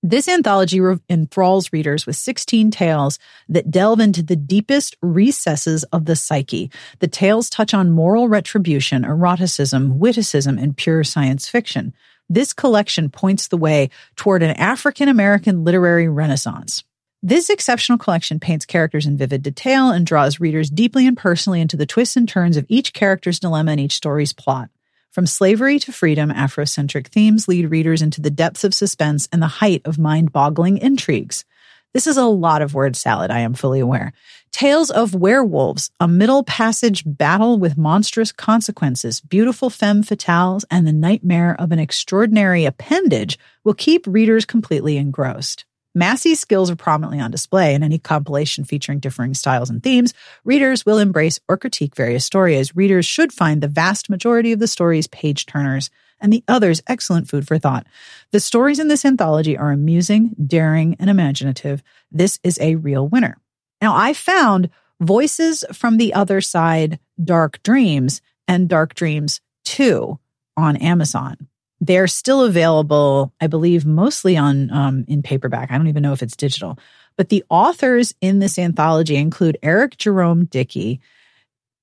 [0.02, 3.18] This anthology enthralls readers with 16 tales
[3.50, 6.70] that delve into the deepest recesses of the psyche.
[7.00, 11.92] The tales touch on moral retribution, eroticism, witticism, and pure science fiction.
[12.30, 16.82] This collection points the way toward an African American literary renaissance.
[17.22, 21.76] This exceptional collection paints characters in vivid detail and draws readers deeply and personally into
[21.76, 24.70] the twists and turns of each character's dilemma and each story's plot.
[25.10, 29.48] From slavery to freedom, Afrocentric themes lead readers into the depths of suspense and the
[29.48, 31.44] height of mind boggling intrigues.
[31.92, 34.14] This is a lot of word salad, I am fully aware.
[34.50, 40.92] Tales of Werewolves, a middle passage battle with monstrous consequences, beautiful femme fatales, and the
[40.92, 45.66] nightmare of an extraordinary appendage will keep readers completely engrossed.
[45.94, 50.14] Massey's skills are prominently on display in any compilation featuring differing styles and themes.
[50.44, 52.76] Readers will embrace or critique various stories.
[52.76, 57.28] Readers should find the vast majority of the stories page turners and the others excellent
[57.28, 57.86] food for thought.
[58.30, 61.82] The stories in this anthology are amusing, daring, and imaginative.
[62.12, 63.38] This is a real winner.
[63.80, 70.18] Now, I found Voices from the Other Side, Dark Dreams, and Dark Dreams 2
[70.56, 71.48] on Amazon.
[71.80, 75.70] They're still available, I believe, mostly on um, in paperback.
[75.70, 76.78] I don't even know if it's digital.
[77.16, 81.00] But the authors in this anthology include Eric Jerome Dickey,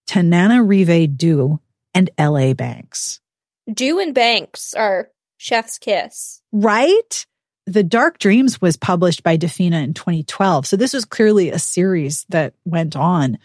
[0.08, 1.60] Tananarive Due,
[1.94, 2.54] and L.A.
[2.54, 3.20] Banks.
[3.72, 6.42] Due and Banks are Chef's Kiss.
[6.52, 7.26] Right?
[7.66, 10.68] The Dark Dreams was published by Dafina in 2012.
[10.68, 13.40] So this was clearly a series that went on.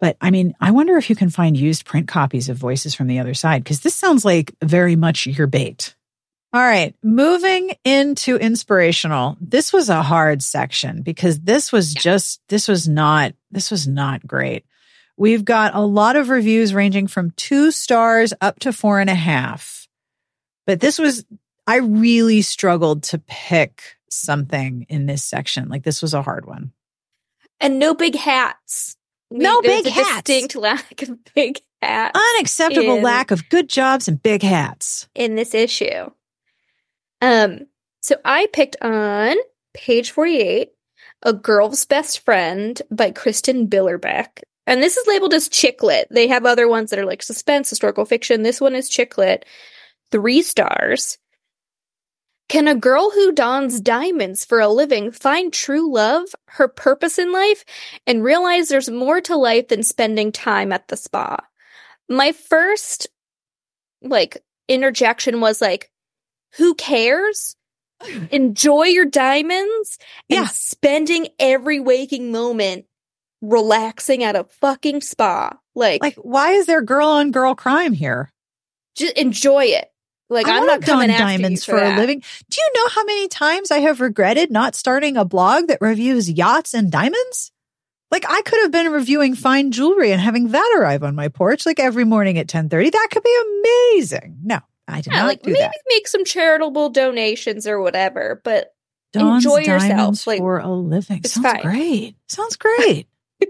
[0.00, 3.06] But I mean, I wonder if you can find used print copies of Voices from
[3.06, 5.95] the Other Side, because this sounds like very much your bait.
[6.56, 9.36] All right, moving into inspirational.
[9.42, 14.26] This was a hard section because this was just, this was not, this was not
[14.26, 14.64] great.
[15.18, 19.14] We've got a lot of reviews ranging from two stars up to four and a
[19.14, 19.86] half.
[20.66, 21.26] But this was
[21.66, 25.68] I really struggled to pick something in this section.
[25.68, 26.72] Like this was a hard one.
[27.60, 28.96] And no big hats.
[29.30, 30.22] No There's big hats.
[30.22, 32.18] Distinct lack of big hats.
[32.18, 36.10] Unacceptable in, lack of good jobs and big hats in this issue.
[37.20, 37.66] Um.
[38.00, 39.36] So I picked on
[39.74, 40.70] page forty-eight,
[41.22, 44.42] "A Girl's Best Friend" by Kristin Billerbeck.
[44.68, 46.08] And this is labeled as chick lit.
[46.10, 48.42] They have other ones that are like suspense, historical fiction.
[48.42, 49.44] This one is chick lit.
[50.10, 51.18] Three stars.
[52.48, 57.32] Can a girl who dons diamonds for a living find true love, her purpose in
[57.32, 57.64] life,
[58.06, 61.38] and realize there's more to life than spending time at the spa?
[62.08, 63.08] My first,
[64.00, 65.90] like, interjection was like,
[66.56, 67.56] who cares?
[68.30, 70.46] Enjoy your diamonds and yeah.
[70.46, 72.84] spending every waking moment
[73.40, 75.56] relaxing at a fucking spa.
[75.74, 78.30] Like, Like, why is there girl on girl crime here?
[78.96, 79.90] just enjoy it.
[80.28, 82.22] Like, I I'm want not coming after diamonds for, for, a living.
[82.50, 86.28] Do you know how many times I have regretted not starting a blog that reviews
[86.28, 87.52] yachts and diamonds?
[88.10, 91.66] Like I could have been reviewing fine jewelry and having that arrive on my porch
[91.66, 92.90] like every morning at 10:30.
[92.90, 93.36] That could be
[93.94, 94.38] amazing.
[94.42, 95.72] No, I did Yeah, not like do maybe that.
[95.88, 98.74] make some charitable donations or whatever, but
[99.12, 101.18] Dawn's enjoy yourself, like, for a living.
[101.24, 101.62] it's Sounds fine.
[101.62, 102.16] great.
[102.28, 103.06] Sounds great.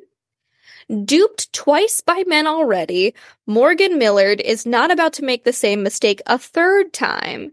[1.05, 3.15] duped twice by men already,
[3.47, 7.53] Morgan Millard is not about to make the same mistake a third time.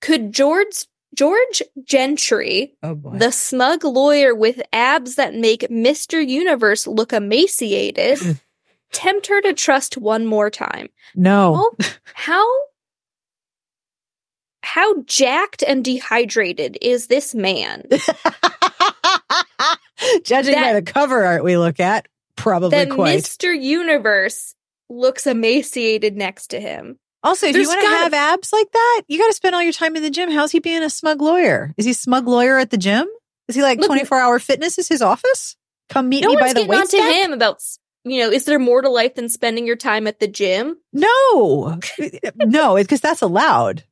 [0.00, 6.26] Could George George Gentry, oh the smug lawyer with abs that make Mr.
[6.26, 8.18] Universe look emaciated,
[8.92, 10.88] tempt her to trust one more time?
[11.14, 11.70] no.
[12.14, 12.44] How
[14.64, 17.84] how jacked and dehydrated is this man
[20.24, 23.20] Judging by the cover art we look at, probably that quite.
[23.20, 23.58] Mr.
[23.60, 24.54] Universe
[24.90, 26.98] looks emaciated next to him?
[27.22, 29.72] Also, if you want to have abs like that, you got to spend all your
[29.72, 30.30] time in the gym.
[30.30, 31.72] How's he being a smug lawyer?
[31.78, 33.06] Is he smug lawyer at the gym?
[33.48, 35.56] Is he like 24 hour fitness is his office?
[35.88, 37.62] Come meet no me by the weight on to him about
[38.04, 41.78] you know is there more to life than spending your time at the gym No,
[42.36, 43.84] no, because that's allowed.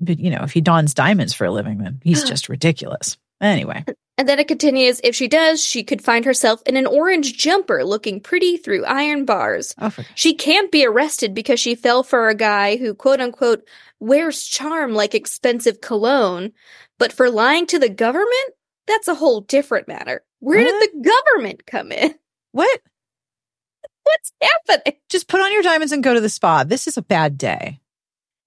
[0.00, 3.16] But you know, if he dons diamonds for a living, then he's just ridiculous.
[3.40, 3.84] Anyway,
[4.18, 7.82] and then it continues if she does she could find herself in an orange jumper
[7.84, 12.34] looking pretty through iron bars oh, she can't be arrested because she fell for a
[12.34, 13.66] guy who quote unquote
[13.98, 16.52] wears charm like expensive cologne
[16.98, 18.50] but for lying to the government
[18.86, 20.80] that's a whole different matter where What?
[20.80, 22.14] did the government come in
[22.52, 22.80] what?
[24.02, 26.64] what's happening Just put on your diamonds and go to the spa.
[26.64, 27.79] This is a bad day.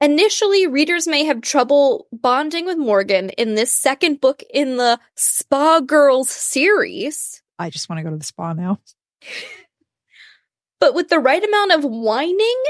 [0.03, 5.79] Initially, readers may have trouble bonding with Morgan in this second book in the Spa
[5.79, 8.79] Girls series, I just want to go to the spa now.
[10.81, 12.63] but with the right amount of whining,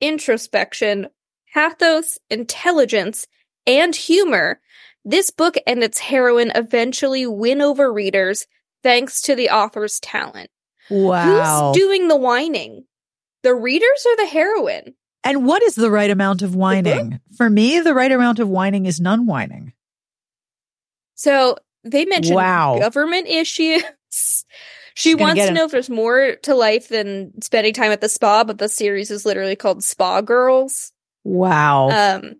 [0.00, 1.10] introspection,
[1.52, 3.28] pathos, intelligence,
[3.68, 4.60] and humor,
[5.04, 8.48] this book and its heroine eventually win over readers
[8.82, 10.50] thanks to the author's talent.
[10.90, 11.72] Wow.
[11.72, 12.86] Who's doing the whining?
[13.44, 14.94] The readers or the heroine?
[15.24, 17.20] And what is the right amount of whining?
[17.36, 19.72] For me, the right amount of whining is none whining.
[21.14, 22.78] So they mentioned Wow.
[22.78, 23.82] government issues.
[24.96, 28.08] She She's wants to know if there's more to life than spending time at the
[28.08, 30.92] spa, but the series is literally called Spa Girls.
[31.24, 31.88] Wow.
[31.88, 32.36] Um,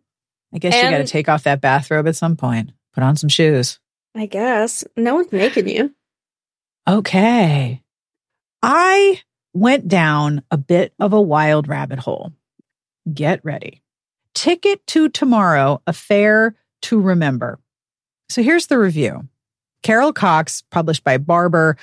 [0.52, 2.70] I guess you got to take off that bathrobe at some point.
[2.92, 3.80] Put on some shoes.
[4.14, 5.92] I guess no one's making you.
[6.86, 7.82] Okay.
[8.62, 9.20] I
[9.52, 12.32] went down a bit of a wild rabbit hole.
[13.12, 13.82] Get ready.
[14.34, 17.60] Ticket to Tomorrow, a fair to remember.
[18.28, 19.28] So here's the review.
[19.82, 21.76] Carol Cox, published by Barbour,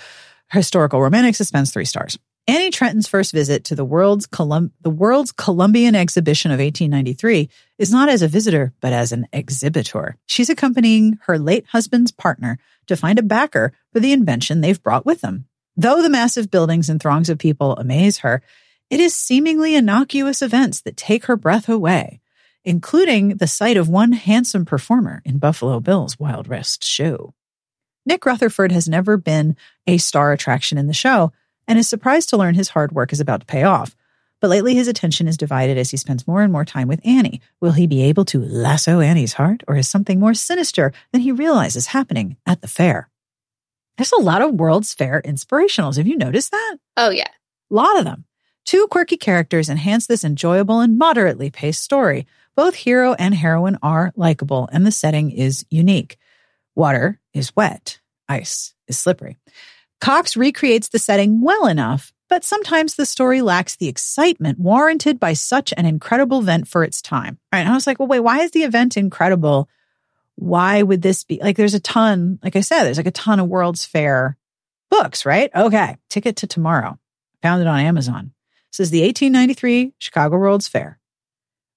[0.52, 2.18] historical romantic suspense, three stars.
[2.48, 7.92] Annie Trenton's first visit to the world's, Colum- the world's Columbian exhibition of 1893 is
[7.92, 10.18] not as a visitor, but as an exhibitor.
[10.26, 12.58] She's accompanying her late husband's partner
[12.88, 15.46] to find a backer for the invention they've brought with them.
[15.78, 18.42] Though the massive buildings and throngs of people amaze her,
[18.92, 22.20] it is seemingly innocuous events that take her breath away,
[22.66, 27.34] including the sight of one handsome performer in Buffalo Bill's Wild West show.
[28.06, 29.56] Nick Rutherford has never been
[29.88, 31.32] a star attraction in the show
[31.70, 33.96] and is surprised to learn his hard work is about to pay off.
[34.42, 37.40] But lately his attention is divided as he spends more and more time with Annie.
[37.62, 41.32] Will he be able to lasso Annie's heart or is something more sinister than he
[41.32, 43.10] realizes happening at the fair?
[43.98, 45.96] There's a lot of World's Fair inspirationals.
[45.96, 46.78] Have you noticed that?
[46.98, 47.30] Oh yeah,
[47.70, 48.26] A lot of them.
[48.72, 52.26] Two quirky characters enhance this enjoyable and moderately paced story.
[52.56, 56.18] Both hero and heroine are likable, and the setting is unique.
[56.74, 59.38] Water is wet, ice is slippery.
[60.00, 65.34] Cox recreates the setting well enough, but sometimes the story lacks the excitement warranted by
[65.34, 67.40] such an incredible event for its time.
[67.52, 67.60] Right.
[67.60, 69.68] And I was like, well, wait, why is the event incredible?
[70.38, 73.42] Why would this be like there's a ton, like I said, there's like a ton
[73.42, 74.38] of World's Fair
[74.90, 75.52] books, right?
[75.54, 75.98] Okay.
[76.10, 76.98] Ticket to Tomorrow.
[77.42, 78.32] Found it on Amazon.
[78.80, 80.98] Is the 1893 Chicago World's Fair.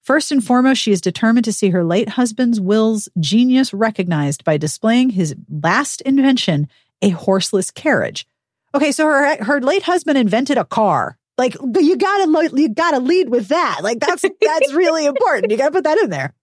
[0.01, 4.57] First and foremost, she is determined to see her late husband's Will's genius recognized by
[4.57, 6.67] displaying his last invention,
[7.01, 8.27] a horseless carriage.
[8.75, 11.17] Okay, so her her late husband invented a car.
[11.37, 13.79] Like you gotta you gotta lead with that.
[13.81, 15.51] Like that's that's really important.
[15.51, 16.33] You gotta put that in there.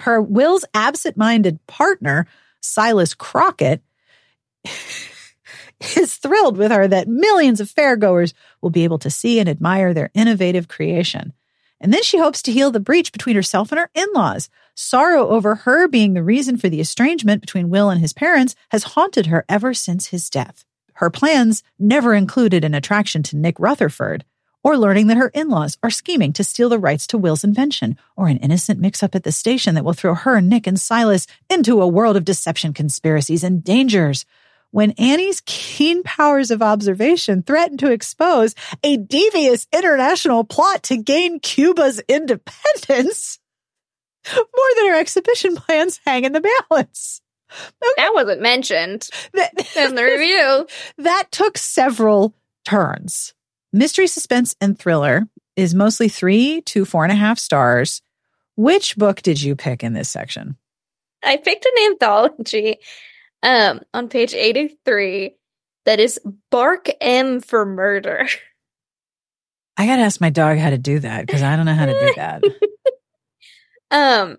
[0.00, 2.26] Her Will's absent-minded partner,
[2.60, 3.82] Silas Crockett,
[5.96, 9.92] is thrilled with her that millions of fairgoers will be able to see and admire
[9.92, 11.32] their innovative creation.
[11.80, 14.48] And then she hopes to heal the breach between herself and her in laws.
[14.74, 18.84] Sorrow over her being the reason for the estrangement between Will and his parents has
[18.84, 20.64] haunted her ever since his death.
[20.94, 24.24] Her plans never included an attraction to Nick Rutherford,
[24.62, 27.98] or learning that her in laws are scheming to steal the rights to Will's invention,
[28.16, 31.26] or an innocent mix up at the station that will throw her, Nick, and Silas
[31.50, 34.24] into a world of deception, conspiracies, and dangers.
[34.74, 41.38] When Annie's keen powers of observation threaten to expose a devious international plot to gain
[41.38, 43.38] Cuba's independence,
[44.34, 47.22] more than her exhibition plans hang in the balance.
[47.96, 49.08] That wasn't mentioned
[49.76, 50.66] in the review.
[51.04, 53.32] That took several turns.
[53.72, 55.22] Mystery, suspense, and thriller
[55.54, 58.02] is mostly three to four and a half stars.
[58.56, 60.56] Which book did you pick in this section?
[61.22, 62.80] I picked an anthology
[63.44, 65.36] um, on page 83
[65.84, 66.18] that is
[66.50, 68.26] Bark M for Murder.
[69.76, 71.86] I got to ask my dog how to do that because I don't know how
[71.86, 72.42] to do that.
[73.90, 74.38] um,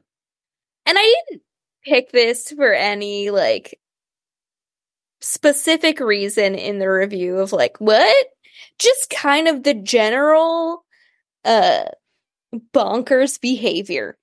[0.86, 1.44] and I didn't
[1.86, 3.80] pick this for any like
[5.22, 8.28] specific reason in the review of like what
[8.80, 10.84] just kind of the general
[11.44, 11.86] uh
[12.74, 14.18] bonkers behavior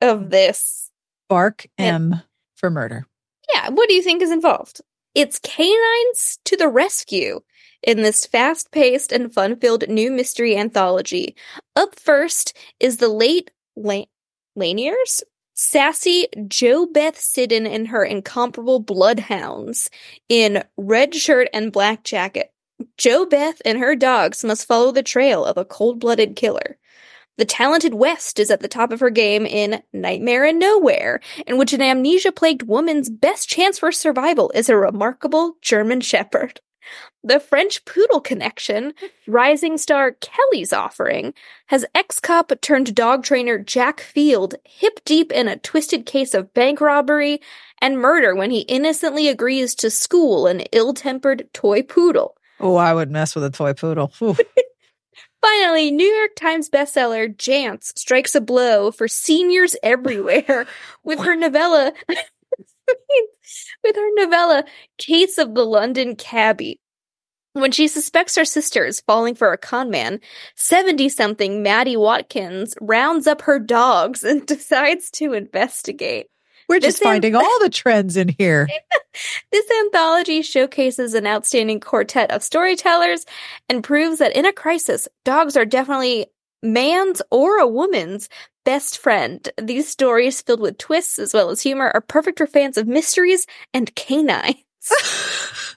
[0.00, 0.90] of this
[1.28, 2.22] bark m and,
[2.56, 3.06] for murder
[3.52, 4.80] yeah what do you think is involved?
[5.14, 7.40] It's canines to the rescue
[7.82, 11.36] in this fast-paced and fun-filled new mystery anthology.
[11.76, 14.04] Up first is the late La-
[14.56, 15.22] laniers?
[15.54, 19.90] Sassy Jo Beth Siddon and her incomparable bloodhounds
[20.28, 22.52] in red shirt and black jacket.
[22.96, 26.78] Jo Beth and her dogs must follow the trail of a cold blooded killer.
[27.38, 31.56] The talented West is at the top of her game in Nightmare in Nowhere, in
[31.56, 36.60] which an amnesia plagued woman's best chance for survival is a remarkable German Shepherd.
[37.22, 38.92] The French Poodle Connection,
[39.28, 41.32] rising star Kelly's offering,
[41.66, 46.52] has ex cop turned dog trainer Jack Field hip deep in a twisted case of
[46.54, 47.40] bank robbery
[47.80, 52.36] and murder when he innocently agrees to school an ill tempered toy poodle.
[52.58, 54.12] Oh, I would mess with a toy poodle.
[55.48, 60.66] Finally, New York Times bestseller Jance strikes a blow for seniors everywhere
[61.04, 61.92] with her novella
[63.82, 64.64] with her novella
[64.98, 66.80] Case of the London Cabbie.
[67.54, 70.20] When she suspects her sister is falling for a con man,
[70.56, 76.26] 70 something Maddie Watkins rounds up her dogs and decides to investigate.
[76.68, 78.68] We're just finding all the trends in here.
[79.52, 83.24] this anthology showcases an outstanding quartet of storytellers
[83.68, 86.26] and proves that in a crisis, dogs are definitely
[86.62, 88.28] man's or a woman's
[88.64, 89.48] best friend.
[89.60, 93.46] These stories, filled with twists as well as humor, are perfect for fans of mysteries
[93.72, 94.56] and canines.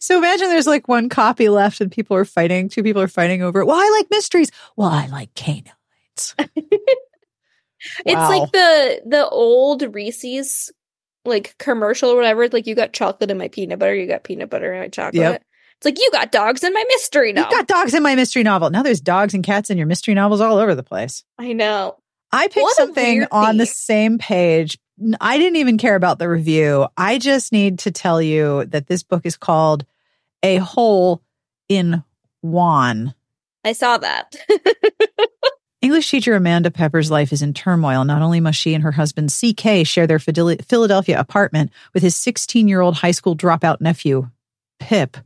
[0.00, 3.42] so imagine there's like one copy left and people are fighting, two people are fighting
[3.42, 3.66] over it.
[3.66, 4.52] Well, I like mysteries.
[4.76, 5.74] Well, I like canines.
[8.04, 8.28] It's wow.
[8.28, 10.72] like the the old Reese's
[11.24, 12.44] like commercial or whatever.
[12.44, 14.88] It's like you got chocolate in my peanut butter, you got peanut butter in my
[14.88, 15.14] chocolate.
[15.14, 15.44] Yep.
[15.76, 17.50] It's like you got dogs in my mystery novel.
[17.50, 18.68] You got dogs in my mystery novel.
[18.70, 21.24] Now there's dogs and cats in your mystery novels all over the place.
[21.38, 21.96] I know.
[22.32, 24.78] I picked what something on the same page.
[25.20, 26.86] I didn't even care about the review.
[26.96, 29.86] I just need to tell you that this book is called
[30.42, 31.22] A Hole
[31.68, 32.04] in
[32.42, 33.14] Juan.
[33.64, 34.36] I saw that.
[35.82, 38.04] English teacher Amanda Pepper's life is in turmoil.
[38.04, 42.68] Not only must she and her husband CK share their Philadelphia apartment with his 16
[42.68, 44.28] year old high school dropout nephew,
[44.78, 45.16] Pip,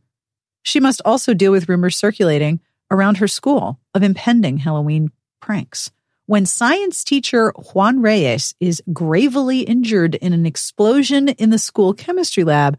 [0.63, 5.91] she must also deal with rumors circulating around her school of impending Halloween pranks.
[6.27, 12.45] When science teacher Juan Reyes is gravely injured in an explosion in the school chemistry
[12.45, 12.79] lab,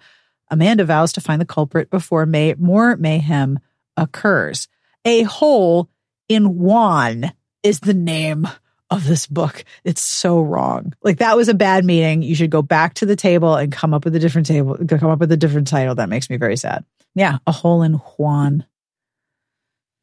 [0.50, 3.60] Amanda vows to find the culprit before may- more mayhem
[3.98, 4.70] occurs.
[5.04, 5.90] A hole
[6.30, 7.34] in Juan
[7.66, 8.48] is the name
[8.90, 9.66] of this book.
[9.84, 10.94] It's so wrong.
[11.04, 12.22] Like that was a bad meeting.
[12.22, 15.10] You should go back to the table and come up with a different table, come
[15.10, 15.96] up with a different title.
[15.96, 16.86] That makes me very sad.
[17.16, 18.66] Yeah, a hole in Juan.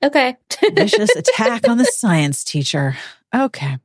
[0.02, 0.36] Okay.
[0.74, 2.96] Vicious attack on the science teacher.
[3.34, 3.78] Okay.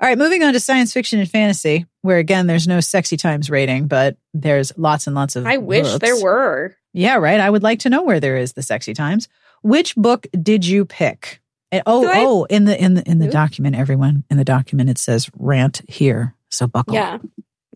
[0.00, 3.50] All right, moving on to science fiction and fantasy, where again there's no sexy times
[3.50, 6.76] rating, but there's lots and lots of I wish there were.
[6.92, 7.40] Yeah, right.
[7.40, 9.28] I would like to know where there is the sexy times.
[9.62, 11.40] Which book did you pick?
[11.70, 14.88] And, oh, I, oh, in the in the in the document, everyone in the document
[14.88, 16.34] it says rant here.
[16.48, 16.94] So buckle.
[16.94, 17.18] Yeah.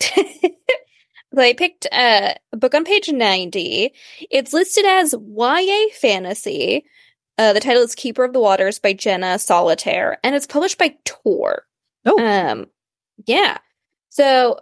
[0.00, 0.22] so
[1.38, 3.92] I picked uh, a book on page ninety.
[4.30, 6.84] It's listed as YA fantasy.
[7.38, 10.94] Uh, the title is Keeper of the Waters by Jenna Solitaire, and it's published by
[11.04, 11.66] Tor.
[12.06, 12.66] Oh, um,
[13.26, 13.58] yeah.
[14.08, 14.60] So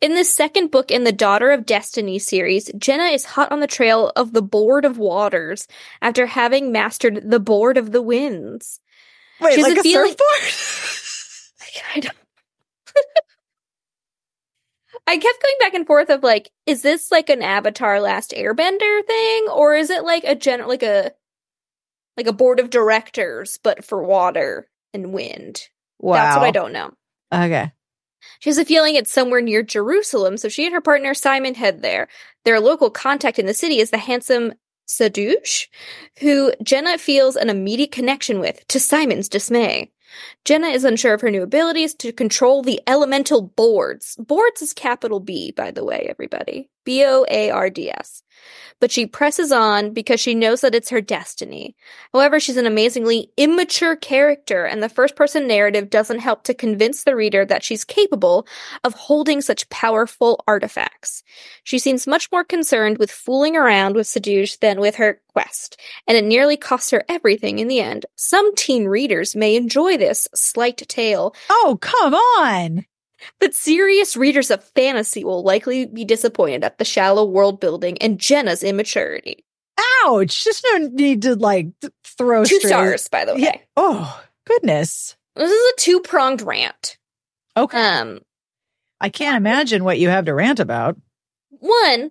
[0.00, 3.66] in this second book in the Daughter of Destiny series, Jenna is hot on the
[3.66, 5.66] trail of the Board of Waters
[6.02, 8.80] after having mastered the Board of the Winds.
[9.40, 10.52] Wait, She's like a, a feeling- surfboard?
[11.94, 12.16] I don't.
[15.06, 19.06] I kept going back and forth of like, is this like an Avatar Last Airbender
[19.06, 21.12] thing, or is it like a general like a
[22.16, 25.68] like a board of directors but for water and wind?
[25.98, 26.14] Wow.
[26.14, 26.90] That's what I don't know.
[27.32, 27.72] Okay.
[28.40, 31.82] She has a feeling it's somewhere near Jerusalem, so she and her partner Simon head
[31.82, 32.08] there.
[32.44, 34.54] Their local contact in the city is the handsome
[34.86, 35.66] Sadouche,
[36.20, 39.90] who Jenna feels an immediate connection with, to Simon's dismay.
[40.44, 44.16] Jenna is unsure of her new abilities to control the elemental boards.
[44.16, 46.70] Boards is capital B, by the way, everybody.
[46.86, 48.22] B O A R D S.
[48.78, 51.74] But she presses on because she knows that it's her destiny.
[52.12, 57.02] However, she's an amazingly immature character, and the first person narrative doesn't help to convince
[57.02, 58.46] the reader that she's capable
[58.84, 61.22] of holding such powerful artifacts.
[61.64, 66.16] She seems much more concerned with fooling around with Sadouche than with her quest, and
[66.18, 68.04] it nearly costs her everything in the end.
[68.14, 72.84] Some teen readers may enjoy this slight tale, Oh, come on.
[73.40, 78.18] But serious readers of fantasy will likely be disappointed at the shallow world building and
[78.18, 79.44] Jenna's immaturity.
[80.04, 80.44] Ouch.
[80.44, 81.68] Just no need to like
[82.04, 83.40] throw Two straight- stars, by the way.
[83.40, 83.56] Yeah.
[83.76, 85.16] Oh, goodness.
[85.34, 86.96] This is a two pronged rant.
[87.56, 87.78] Okay.
[87.78, 88.20] Um,
[89.00, 90.96] I can't imagine what you have to rant about.
[91.50, 92.10] one,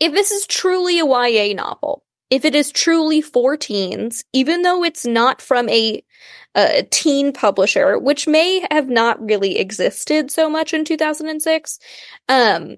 [0.00, 4.82] if this is truly a YA novel, if it is truly for teens, even though
[4.82, 6.02] it's not from a,
[6.54, 11.78] a teen publisher, which may have not really existed so much in 2006,
[12.28, 12.76] um,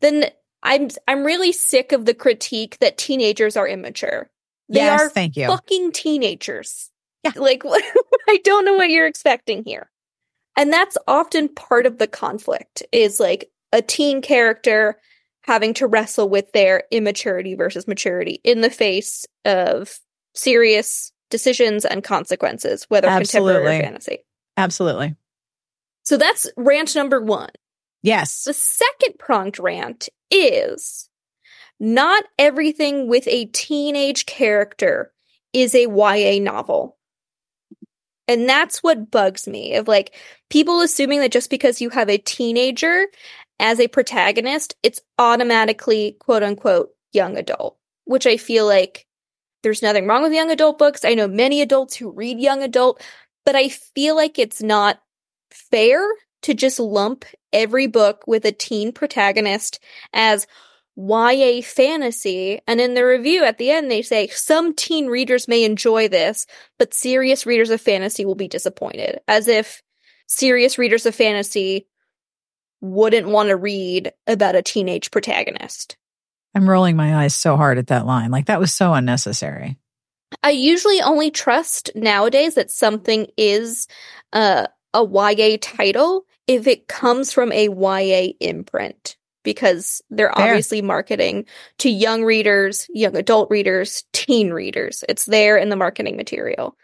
[0.00, 0.30] then
[0.62, 4.30] I'm I'm really sick of the critique that teenagers are immature.
[4.68, 5.48] They yes, are thank you.
[5.48, 6.90] fucking teenagers.
[7.24, 7.32] Yeah.
[7.36, 7.64] Like,
[8.28, 9.90] I don't know what you're expecting here.
[10.56, 14.98] And that's often part of the conflict is like a teen character
[15.42, 19.98] having to wrestle with their immaturity versus maturity in the face of
[20.34, 23.78] serious decisions and consequences, whether contemporary Absolutely.
[23.78, 24.18] or fantasy.
[24.56, 25.16] Absolutely.
[26.02, 27.50] So that's rant number one.
[28.02, 28.44] Yes.
[28.44, 31.08] The second pronged rant is
[31.78, 35.12] not everything with a teenage character
[35.52, 36.96] is a YA novel.
[38.28, 40.14] And that's what bugs me of like
[40.50, 43.06] people assuming that just because you have a teenager
[43.60, 49.06] as a protagonist, it's automatically quote unquote young adult, which I feel like
[49.62, 51.04] there's nothing wrong with young adult books.
[51.04, 53.02] I know many adults who read young adult,
[53.44, 55.00] but I feel like it's not
[55.50, 56.00] fair
[56.42, 59.78] to just lump every book with a teen protagonist
[60.14, 60.46] as
[60.96, 62.60] YA fantasy.
[62.66, 66.46] And in the review at the end, they say some teen readers may enjoy this,
[66.78, 69.20] but serious readers of fantasy will be disappointed.
[69.28, 69.82] As if
[70.26, 71.88] serious readers of fantasy
[72.80, 75.96] wouldn't want to read about a teenage protagonist.
[76.54, 78.30] I'm rolling my eyes so hard at that line.
[78.30, 79.78] Like that was so unnecessary.
[80.42, 83.86] I usually only trust nowadays that something is
[84.32, 90.48] uh, a YA title if it comes from a YA imprint because they're Fair.
[90.48, 91.46] obviously marketing
[91.78, 95.04] to young readers, young adult readers, teen readers.
[95.08, 96.76] It's there in the marketing material.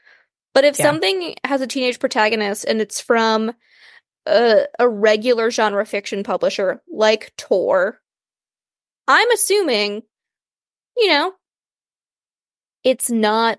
[0.55, 0.87] But if Yeah.
[0.87, 3.53] something has a teenage protagonist and it's from
[4.27, 8.01] a, a regular genre fiction publisher like Tor,
[9.09, 10.03] I'm assuming,
[10.97, 11.33] you know,
[12.85, 13.59] it's not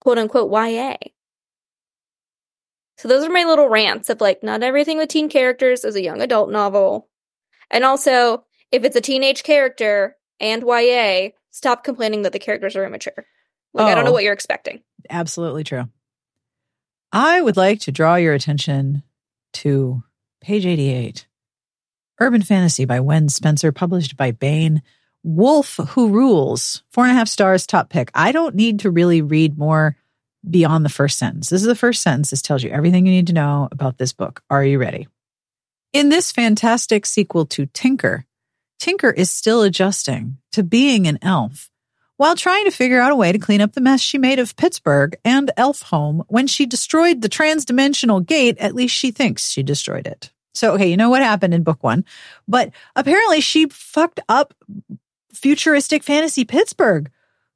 [0.00, 0.96] quote unquote YA.
[2.98, 6.02] So those are my little rants of like, not everything with teen characters is a
[6.02, 7.08] young adult novel.
[7.70, 12.84] And also, if it's a teenage character and YA, stop complaining that the characters are
[12.84, 13.26] immature.
[13.72, 14.14] Like, I don't know Oh.
[14.14, 14.82] what you're expecting.
[15.10, 15.88] Absolutely true.
[17.14, 19.04] I would like to draw your attention
[19.54, 20.02] to
[20.40, 21.28] page 88
[22.20, 24.82] Urban Fantasy by Wen Spencer, published by Baen.
[25.22, 28.10] Wolf Who Rules, four and a half stars, top pick.
[28.14, 29.96] I don't need to really read more
[30.48, 31.48] beyond the first sentence.
[31.48, 32.30] This is the first sentence.
[32.30, 34.42] This tells you everything you need to know about this book.
[34.50, 35.06] Are you ready?
[35.92, 38.26] In this fantastic sequel to Tinker,
[38.80, 41.70] Tinker is still adjusting to being an elf
[42.16, 44.56] while trying to figure out a way to clean up the mess she made of
[44.56, 48.56] Pittsburgh and Elf Home when she destroyed the transdimensional gate.
[48.58, 50.30] At least she thinks she destroyed it.
[50.54, 52.04] So, okay, you know what happened in book one,
[52.46, 54.54] but apparently she fucked up
[55.32, 57.10] futuristic fantasy Pittsburgh.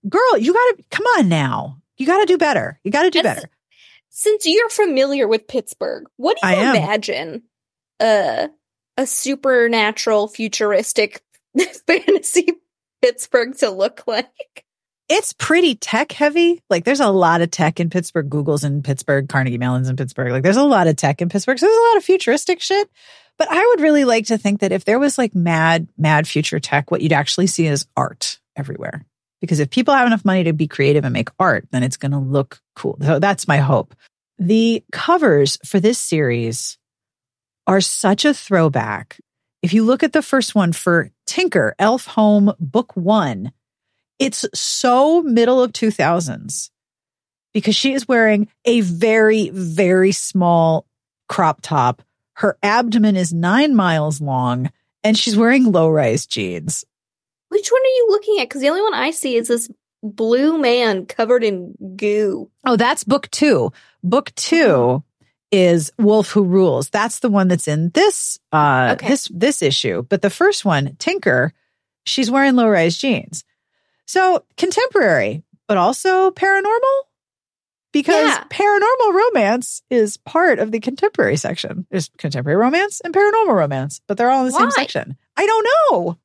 [0.08, 1.80] Girl, you gotta, come on now.
[1.96, 2.80] You gotta do better.
[2.82, 3.48] You gotta do better.
[4.08, 6.76] Since you're familiar with Pittsburgh, what do I you am.
[6.76, 7.42] imagine
[8.00, 8.48] uh,
[8.96, 11.22] a supernatural, futuristic
[11.86, 12.52] fantasy
[13.02, 14.64] Pittsburgh to look like?
[15.08, 16.62] It's pretty tech heavy.
[16.68, 20.32] Like there's a lot of tech in Pittsburgh, Google's in Pittsburgh, Carnegie Mellon's in Pittsburgh.
[20.32, 21.58] Like there's a lot of tech in Pittsburgh.
[21.58, 22.90] So there's a lot of futuristic shit.
[23.38, 26.60] But I would really like to think that if there was like mad, mad future
[26.60, 29.06] tech, what you'd actually see is art everywhere.
[29.40, 32.10] Because if people have enough money to be creative and make art, then it's going
[32.10, 32.98] to look cool.
[33.00, 33.94] So that's my hope.
[34.40, 36.76] The covers for this series
[37.66, 39.20] are such a throwback.
[39.62, 43.52] If you look at the first one for Tinker, Elf Home Book One,
[44.18, 46.70] it's so middle of 2000s
[47.52, 50.86] because she is wearing a very, very small
[51.28, 52.02] crop top.
[52.34, 54.70] Her abdomen is nine miles long
[55.02, 56.84] and she's wearing low rise jeans.
[57.48, 58.48] Which one are you looking at?
[58.48, 59.68] Because the only one I see is this
[60.02, 62.50] blue man covered in goo.
[62.64, 63.72] Oh, that's book two.
[64.04, 65.04] Book two oh.
[65.50, 66.90] Is Wolf Who Rules.
[66.90, 69.08] That's the one that's in this uh Okay.
[69.08, 70.02] this this issue.
[70.02, 71.52] But the first one, Tinker,
[72.04, 73.44] she's wearing low rise jeans.
[74.06, 77.02] So contemporary, but also paranormal.
[77.92, 78.44] Because Yeah.
[78.50, 81.86] paranormal romance is part of the contemporary section.
[81.90, 85.16] There's contemporary romance and paranormal romance, but they're all in the same section.
[85.36, 86.18] I don't know.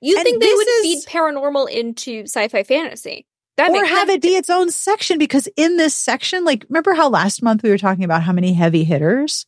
[0.00, 3.26] You And think they would is- feed paranormal into sci-fi fantasy?
[3.56, 4.16] That or have sense.
[4.16, 7.70] it be its own section because in this section, like, remember how last month we
[7.70, 9.46] were talking about how many heavy hitters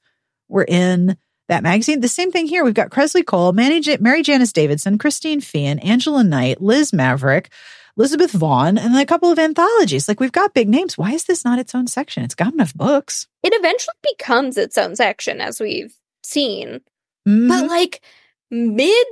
[0.48, 1.16] were in
[1.48, 2.00] that magazine?
[2.00, 2.64] The same thing here.
[2.64, 7.50] We've got Kresley Cole, Mary, J- Mary Janice Davidson, Christine Feehan, Angela Knight, Liz Maverick,
[7.98, 10.07] Elizabeth Vaughan, and then a couple of anthologies.
[10.07, 10.96] Like, we've got big names.
[10.96, 12.22] Why is this not its own section?
[12.22, 13.26] It's got enough books.
[13.42, 16.80] It eventually becomes its own section, as we've seen.
[17.26, 17.48] Mhm.
[17.48, 18.02] But like
[18.50, 19.07] mid,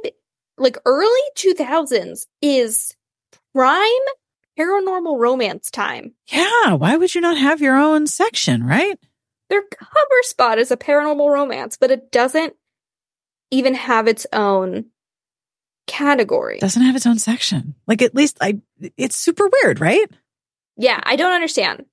[0.59, 2.95] like early 2000s is
[3.55, 3.82] prime
[4.59, 6.15] paranormal romance time.
[6.31, 6.73] yeah.
[6.75, 8.99] Why would you not have your own section, right?
[9.51, 12.55] Their cover spot is a paranormal romance, but it doesn't
[13.51, 14.87] even have its own
[15.87, 16.59] category.
[16.59, 17.75] Doesn't have its own section.
[17.87, 18.61] Like, at least I,
[18.97, 20.09] it's super weird, right?
[20.77, 21.85] yeah, I don't understand.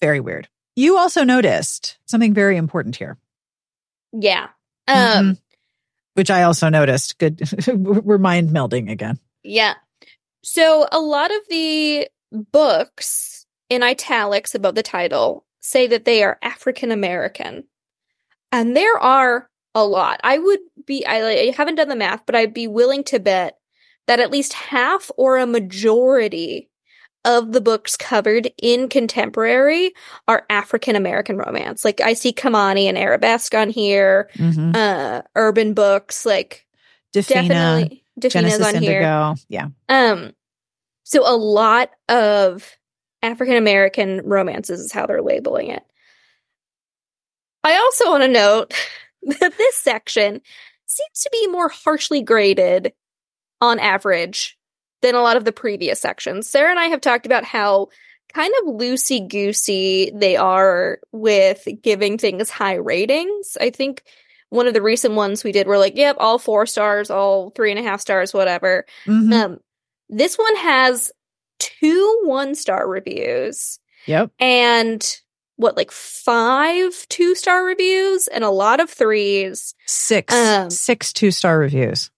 [0.00, 0.48] Very weird.
[0.76, 3.16] You also noticed something very important here.
[4.12, 4.48] Yeah.
[4.86, 4.96] Um,
[5.34, 5.38] Mhm.
[6.14, 7.18] which I also noticed.
[7.18, 9.18] Good, we're mind melding again.
[9.42, 9.74] Yeah.
[10.44, 12.08] So a lot of the
[12.52, 17.64] books in italics above the title say that they are African American.
[18.52, 20.20] And there are a lot.
[20.22, 23.58] I would be, I, I haven't done the math, but I'd be willing to bet
[24.06, 26.68] that at least half or a majority
[27.24, 29.92] of the books covered in contemporary
[30.28, 31.82] are African American romance.
[31.82, 34.72] Like I see Kimani and Arabesque on here, Mm-hmm.
[34.74, 36.66] uh, urban books, like
[37.14, 39.02] Dafina, definitely Dafina's Genesis on here.
[39.02, 39.34] Indigo.
[39.48, 39.68] Yeah.
[39.88, 40.32] Um,
[41.04, 42.76] so a lot of
[43.22, 45.82] African American romances is how they're labeling it.
[47.62, 48.74] I also want to note
[49.40, 50.40] that this section
[50.86, 52.92] seems to be more harshly graded
[53.60, 54.58] on average
[55.02, 56.48] than a lot of the previous sections.
[56.48, 57.88] Sarah and I have talked about how
[58.32, 63.56] kind of loosey goosey they are with giving things high ratings.
[63.60, 64.02] I think
[64.54, 67.70] one of the recent ones we did were like, yep, all four stars, all three
[67.70, 68.86] and a half stars, whatever.
[69.06, 69.32] Mhm.
[69.32, 69.58] Um,
[70.08, 71.10] this one has
[71.58, 74.30] two one star reviews yep.
[74.38, 75.20] and
[75.56, 79.74] what, like five two star reviews and a lot of threes.
[79.86, 82.10] Six, Um, six two star reviews.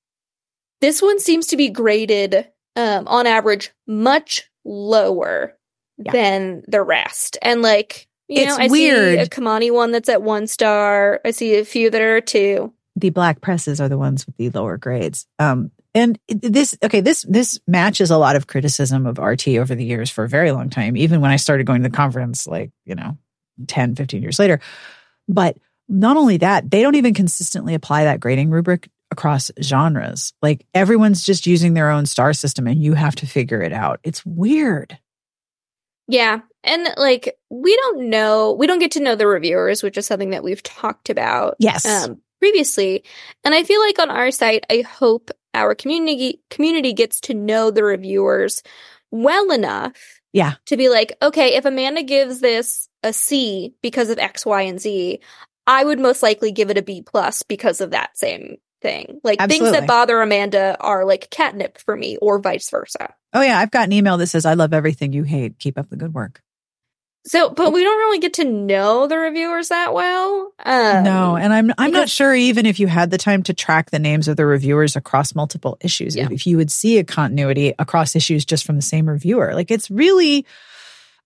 [0.81, 5.57] This one seems to be graded um, on average much lower
[5.97, 6.13] Yeah.
[6.13, 7.39] than the rest.
[7.41, 9.19] And like, you It's know, I weird.
[9.19, 11.21] see a Kimani one that's at one star.
[11.25, 12.73] I see a few that are two.
[12.97, 15.27] The black presses are the ones with the lower grades.
[15.39, 19.85] Um, and this, okay, this, this matches a lot of criticism of RT over the
[19.85, 22.71] years for a very long time, even when I started going to the conference, like,
[22.85, 23.17] you know,
[23.67, 24.61] 10, 15 years later.
[25.29, 25.57] But
[25.89, 30.33] not only that, they don't even consistently apply that grading rubric across genres.
[30.43, 34.01] Like everyone's just using their own star system and you have to figure it out.
[34.03, 34.99] It's weird.
[36.09, 36.41] Yeah.
[36.67, 40.31] And like, we don't know, we don't get to know the reviewers, which is something
[40.31, 41.87] that we've talked about Yes.
[41.87, 43.05] um, previously.
[43.45, 47.71] And I feel like on our site, I hope our community community gets to know
[47.71, 48.63] the reviewers
[49.11, 50.21] well enough.
[50.33, 50.55] Yeah.
[50.67, 54.81] To be like, okay, if Amanda gives this a C because of X, Y, and
[54.81, 55.21] Z,
[55.67, 59.21] I would most likely give it a B plus because of that same thing.
[59.25, 63.15] Like things that bother Amanda are like catnip for me, or vice versa.
[63.33, 65.59] Oh yeah, I've got an email that says, I love everything you hate.
[65.59, 66.43] Keep up the good work.
[67.27, 70.53] So, but we don't really get to know the reviewers that well.
[70.65, 73.91] Um, no, and I'm I'm not sure even if you had the time to track
[73.91, 76.29] the names of the reviewers across multiple issues, Yeah.
[76.31, 79.55] if you would see a continuity across issues just from the same reviewer.
[79.55, 80.47] Like it's really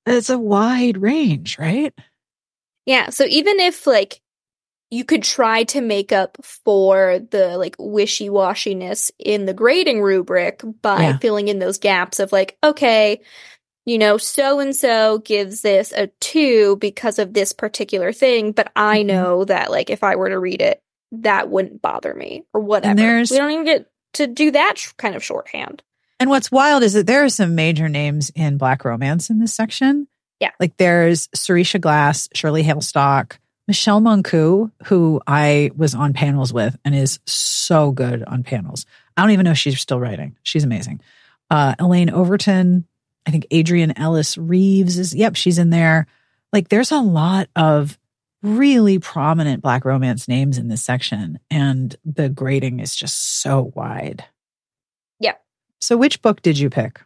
[0.07, 1.93] it's a wide range, right?
[2.87, 3.11] Yeah.
[3.11, 4.23] So even if like
[4.91, 10.63] you could try to make up for the like wishy washiness in the grading rubric
[10.83, 11.19] by Yeah.
[11.19, 13.21] filling in those gaps of like, okay,
[13.91, 18.71] you know, so and so gives this a two because of this particular thing, but
[18.77, 19.07] I Mhm.
[19.07, 20.81] know that like if I were to read it,
[21.13, 22.95] that wouldn't bother me or whatever.
[22.95, 25.83] there's- we don't even get to do that sh- kind of shorthand.
[26.21, 29.55] And what's wild is that there are some major names in Black romance in this
[29.55, 30.07] section.
[30.39, 30.51] Yeah.
[30.61, 36.95] Like there's Sarisha Glass, Shirley Hailstock, Michelle Monkou, who I was on panels with and
[36.95, 38.87] is so good on panels.
[39.17, 40.37] I don't even know if she's still writing.
[40.45, 41.01] She's amazing.
[41.51, 42.85] Uh, Elaine Overton,
[43.27, 46.07] I think Adrienne Ellis Reeves is, yep, she's in there.
[46.53, 47.99] Like there's a lot of
[48.43, 54.25] really prominent Black romance names in this section, and the grading is just so wide.
[55.21, 55.35] Yeah.
[55.81, 57.01] So, which book did you pick?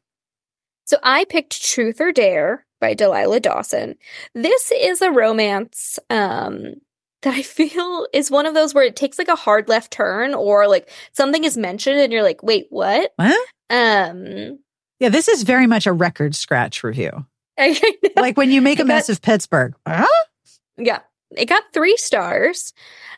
[0.86, 3.96] So I picked Truth or Dare by Delilah Dawson.
[4.34, 6.74] This is a romance um
[7.22, 10.34] that I feel is one of those where it takes like a hard left turn
[10.34, 13.48] or like something is mentioned and you're like, "Wait, what?" What?
[13.70, 14.58] Um
[15.00, 17.26] Yeah, this is very much a record scratch review.
[18.16, 19.74] like when you make a mess of Pittsburgh.
[19.86, 20.06] Huh?
[20.76, 21.00] Yeah.
[21.36, 22.72] It got three stars.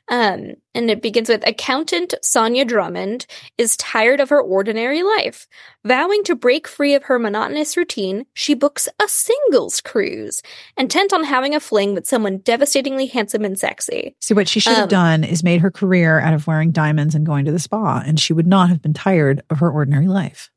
[0.08, 3.26] Um, and it begins with accountant Sonia Drummond
[3.58, 5.48] is tired of her ordinary life.
[5.84, 10.42] Vowing to break free of her monotonous routine, she books a singles cruise,
[10.76, 14.14] intent on having a fling with someone devastatingly handsome and sexy.
[14.20, 17.16] See, what she should have Um, done is made her career out of wearing diamonds
[17.16, 20.06] and going to the spa, and she would not have been tired of her ordinary
[20.06, 20.50] life.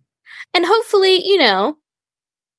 [0.54, 1.78] And hopefully, you know,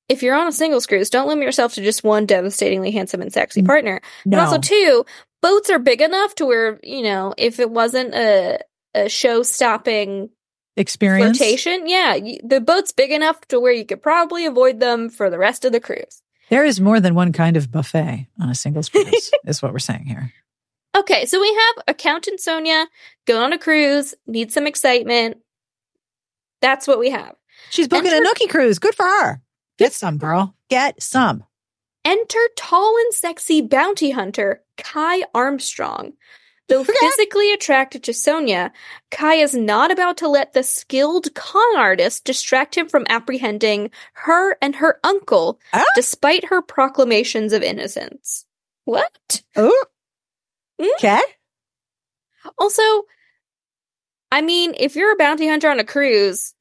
[0.08, 3.32] if you're on a singles cruise, don't limit yourself to just one devastatingly handsome and
[3.32, 4.00] sexy partner.
[4.24, 4.38] No.
[4.38, 5.04] And also, two,
[5.40, 8.58] boats are big enough to where, you know, if it wasn't a,
[8.94, 10.30] a show stopping
[10.76, 11.38] Experience.
[11.38, 15.30] flirtation, yeah, y- the boat's big enough to where you could probably avoid them for
[15.30, 16.22] the rest of the cruise.
[16.48, 19.78] There is more than one kind of buffet on a singles cruise, is what we're
[19.78, 20.32] saying here.
[20.96, 22.86] Okay, so we have accountant Sonia
[23.26, 25.38] going on a cruise, needs some excitement.
[26.60, 27.36] That's what we have.
[27.70, 28.78] She's booking a Enter- nookie cruise.
[28.78, 29.40] Good for her.
[29.78, 30.54] Get some, girl.
[30.68, 31.44] Get some.
[32.04, 36.12] Enter tall and sexy bounty hunter Kai Armstrong.
[36.68, 38.70] Though physically attracted to Sonia,
[39.10, 44.56] Kai is not about to let the skilled con artist distract him from apprehending her
[44.62, 45.84] and her uncle, Ah.
[45.96, 48.46] despite her proclamations of innocence.
[48.84, 49.42] What?
[49.56, 49.84] Oh,
[50.80, 50.88] Mm.
[50.94, 51.20] okay.
[52.56, 52.82] Also,
[54.30, 56.54] I mean, if you're a bounty hunter on a cruise,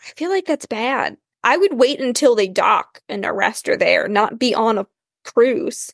[0.00, 1.16] I feel like that's bad.
[1.44, 4.86] I would wait until they dock and arrest her there, not be on a
[5.24, 5.92] cruise.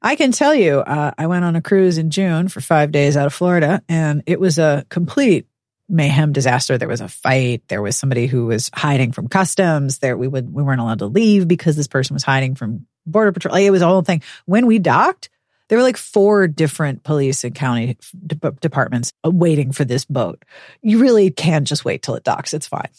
[0.00, 3.16] I can tell you, uh, I went on a cruise in June for five days
[3.16, 5.46] out of Florida, and it was a complete
[5.88, 6.76] mayhem disaster.
[6.76, 7.62] There was a fight.
[7.68, 9.98] There was somebody who was hiding from customs.
[9.98, 13.30] There, we would we weren't allowed to leave because this person was hiding from border
[13.30, 13.54] patrol.
[13.54, 14.22] It was a whole thing.
[14.44, 15.28] When we docked,
[15.72, 17.96] there were like four different police and county
[18.26, 20.44] de- departments uh, waiting for this boat.
[20.82, 22.52] You really can just wait till it docks.
[22.52, 22.90] It's fine.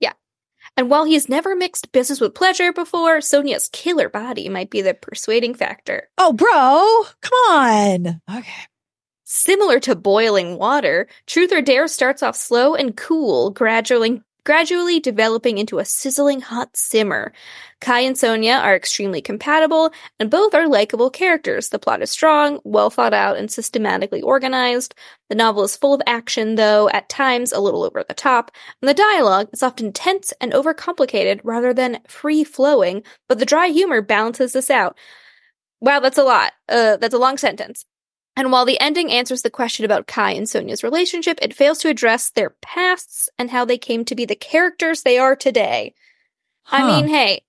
[0.00, 0.12] Yeah.
[0.76, 4.92] And while he's never mixed business with pleasure before, Sonia's killer body might be the
[4.92, 6.10] persuading factor.
[6.18, 8.20] Oh, bro, come on.
[8.30, 8.52] Okay.
[9.24, 15.58] Similar to boiling water, Truth or Dare starts off slow and cool, gradually gradually developing
[15.58, 17.32] into a sizzling hot simmer.
[17.80, 21.68] Kai and Sonia are extremely compatible, and both are likable characters.
[21.68, 24.94] The plot is strong, well thought out, and systematically organized.
[25.28, 28.88] The novel is full of action, though at times a little over the top, and
[28.88, 34.02] the dialogue is often tense and overcomplicated rather than free flowing, but the dry humor
[34.02, 34.96] balances this out.
[35.80, 36.52] Wow, that's a lot.
[36.68, 37.84] Uh, that's a long sentence.
[38.36, 41.88] And while the ending answers the question about Kai and Sonia's relationship, it fails to
[41.88, 45.94] address their pasts and how they came to be the characters they are today.
[46.66, 47.42] I mean, hey,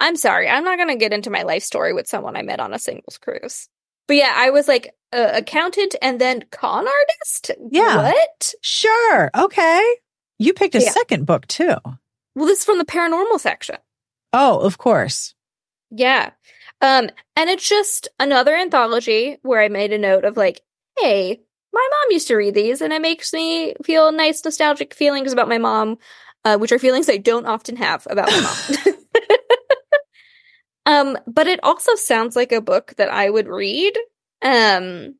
[0.00, 0.48] I'm sorry.
[0.48, 2.78] I'm not going to get into my life story with someone I met on a
[2.78, 3.68] singles cruise.
[4.06, 7.50] But yeah, I was like uh, accountant and then con artist.
[7.70, 8.04] Yeah.
[8.12, 8.54] What?
[8.62, 9.30] Sure.
[9.36, 9.96] Okay.
[10.38, 10.90] You picked a Yeah.
[10.92, 11.74] second book too.
[12.34, 13.76] Well, this is from the paranormal section.
[14.32, 15.34] Oh, of course.
[15.90, 16.30] Yeah.
[16.80, 20.60] Um, and it's just another anthology where I made a note of like,
[20.98, 21.40] hey,
[21.72, 25.48] my mom used to read these, and it makes me feel nice, nostalgic feelings about
[25.48, 25.98] my mom,
[26.44, 28.94] uh, which are feelings I don't often have about my mom.
[30.86, 33.92] um, but it also sounds like a book that I would read.
[34.42, 35.16] Um,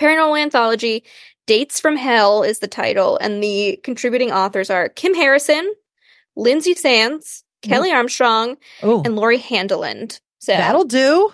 [0.00, 1.04] Paranormal Anthology,
[1.46, 5.72] Dates from Hell is the title, and the contributing authors are Kim Harrison,
[6.36, 10.20] Lynsay Sands, Kelley Armstrong, Oh, and Lori Handeland.
[10.46, 11.32] So that'll do.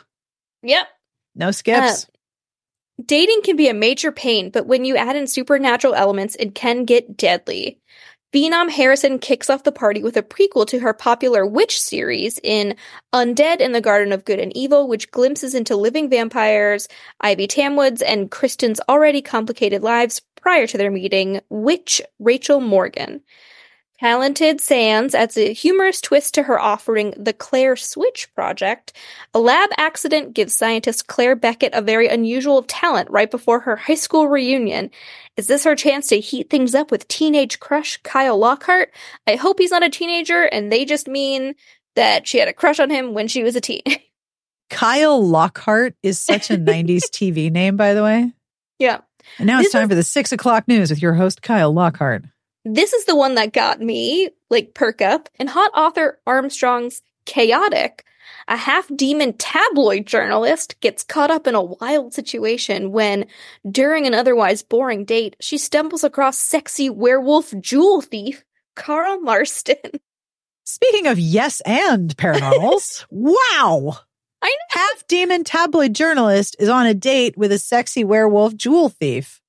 [0.63, 0.89] Yep.
[1.35, 2.05] No skips.
[2.05, 2.07] Uh,
[3.05, 6.87] dating can be a major pain, but when you add in supernatural elements, it can
[6.87, 7.79] get deadly.
[8.33, 12.75] Phenom Harrison kicks off the party with a prequel to her popular Witch series in
[13.13, 16.89] Undead in the Garden of Good and Evil, which glimpses into living vampires,
[17.21, 23.21] Ivy Tamwoods, and Kristen's already complicated lives prior to their meeting, witch Rachel Morgan.
[24.01, 28.93] Talented Sands adds a humorous twist to her offering The Claire Switch Project.
[29.33, 33.95] A lab accident gives scientist Claire Beckett a very unusual talent right before her high
[33.95, 34.91] school reunion.
[35.37, 38.93] Is this her chance to heat things up with teenage crush Kyle Lockhart?
[39.29, 41.55] I hope he's not a teenager and they just mean
[41.95, 43.83] that she had a crush on him when she was a teen.
[44.71, 48.33] Kyle Lockhart is such a 90s TV name, by the way.
[48.81, 49.03] Yeah.
[49.39, 52.25] And now it's time is- for the six o'clock news with your host, Kyle Lockhart.
[52.65, 55.29] This is the one that got me, like, perk up.
[55.39, 58.05] And hot author Armstrong's Chaotic,
[58.49, 63.27] a half demon tabloid journalist, gets caught up in a wild situation when,
[63.69, 68.45] during an otherwise boring date, she stumbles across sexy werewolf jewel thief
[68.77, 69.77] Karl Marsten.
[70.65, 73.99] Speaking of yes and paranormals, wow.
[74.41, 74.81] I know.
[74.81, 79.41] Half demon tabloid journalist is on a date with a sexy werewolf jewel thief.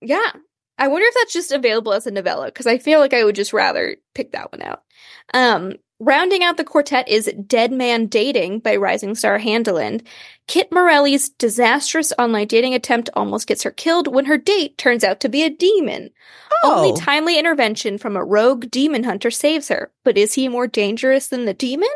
[0.00, 0.32] Yeah.
[0.78, 3.36] I wonder if that's just available as a novella because I feel like I would
[3.36, 4.82] just rather pick that one out.
[5.32, 10.04] Um, rounding out the quartet is Dead Man Dating by Rising Star Handeland.
[10.48, 15.20] Kit Morelli's disastrous online dating attempt almost gets her killed when her date turns out
[15.20, 16.10] to be a demon.
[16.64, 16.96] Only Oh.
[16.96, 19.92] timely intervention from a rogue demon hunter saves her.
[20.02, 21.88] But is he more dangerous than the demon?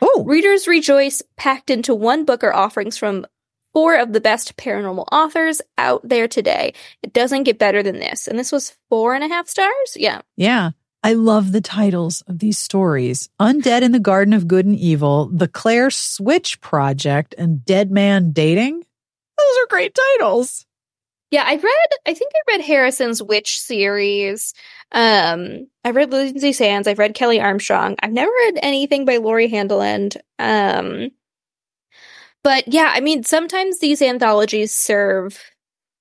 [0.00, 3.26] Oh, Readers Rejoice packed into one book are offerings from
[3.72, 6.74] four of the best paranormal authors out there today.
[7.02, 8.26] It doesn't get better than this.
[8.26, 9.96] And this was four and a half stars?
[9.96, 10.22] Yeah.
[10.36, 10.70] yeah.
[11.02, 15.30] I love the titles of these stories Undead in the Garden of Good and Evil,
[15.32, 18.80] The Claire Switch Project, and Dead Man Dating.
[18.80, 20.66] Those are great titles.
[21.30, 24.52] Yeah, I read I think I read Harrison's Witch series.
[24.92, 27.96] Um I've read Lynsay Sands, I've read Kelley Armstrong.
[28.02, 30.16] I've never read anything by Lori Handeland.
[30.38, 31.10] Um
[32.42, 35.38] but yeah, I mean sometimes these anthologies serve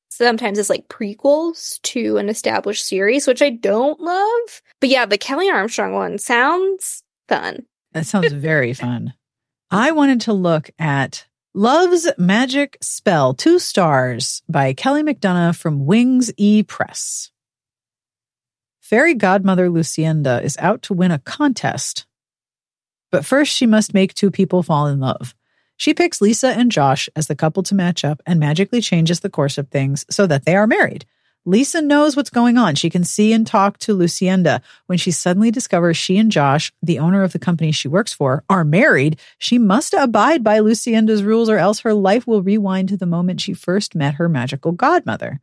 [0.09, 4.61] sometimes as like prequels to an established series, which I don't love.
[4.81, 7.65] But yeah, the Kelley Armstrong one sounds fun.
[7.93, 9.13] That sounds very fun.
[9.71, 16.31] I wanted to look at Love's Magic Spell, two stars by Kelly McDonough from Wings
[16.37, 17.31] E Press.
[18.81, 22.07] Fairy godmother Lucienda is out to win a contest.
[23.11, 25.35] But first, she must make two people fall in love.
[25.79, 29.29] She picks Lisa and Josh as the couple to match up and magically changes the
[29.29, 31.05] course of things so that they are married.
[31.45, 32.75] Lisa knows what's going on.
[32.75, 34.61] She can see and talk to Lucienda.
[34.87, 38.43] When she suddenly discovers she and Josh, the owner of the company she works for,
[38.49, 42.97] are married, she must abide by Lucienda's rules or else her life will rewind to
[42.97, 45.39] the moment she first met her magical godmother.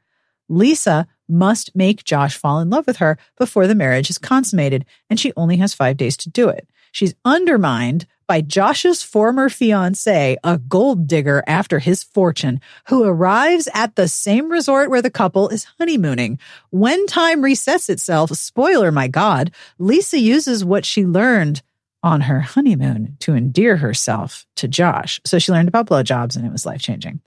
[0.50, 5.18] Lisa must make Josh fall in love with her before the marriage is consummated, and
[5.18, 6.68] she only has five days to do it.
[6.96, 13.96] She's undermined by Josh's former fiance, a gold digger after his fortune, who arrives at
[13.96, 16.38] the same resort where the couple is honeymooning.
[16.70, 21.60] When time resets itself, spoiler, my God, Lisa uses what she learned
[22.02, 25.20] on her honeymoon to endear herself to Josh.
[25.26, 27.20] So she learned about blowjobs and it was life changing.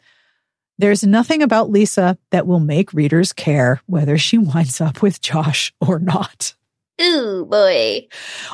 [0.79, 5.71] There's nothing about Lisa that will make readers care whether she winds up with Josh
[5.79, 6.55] or not.
[7.01, 8.07] Ooh boy.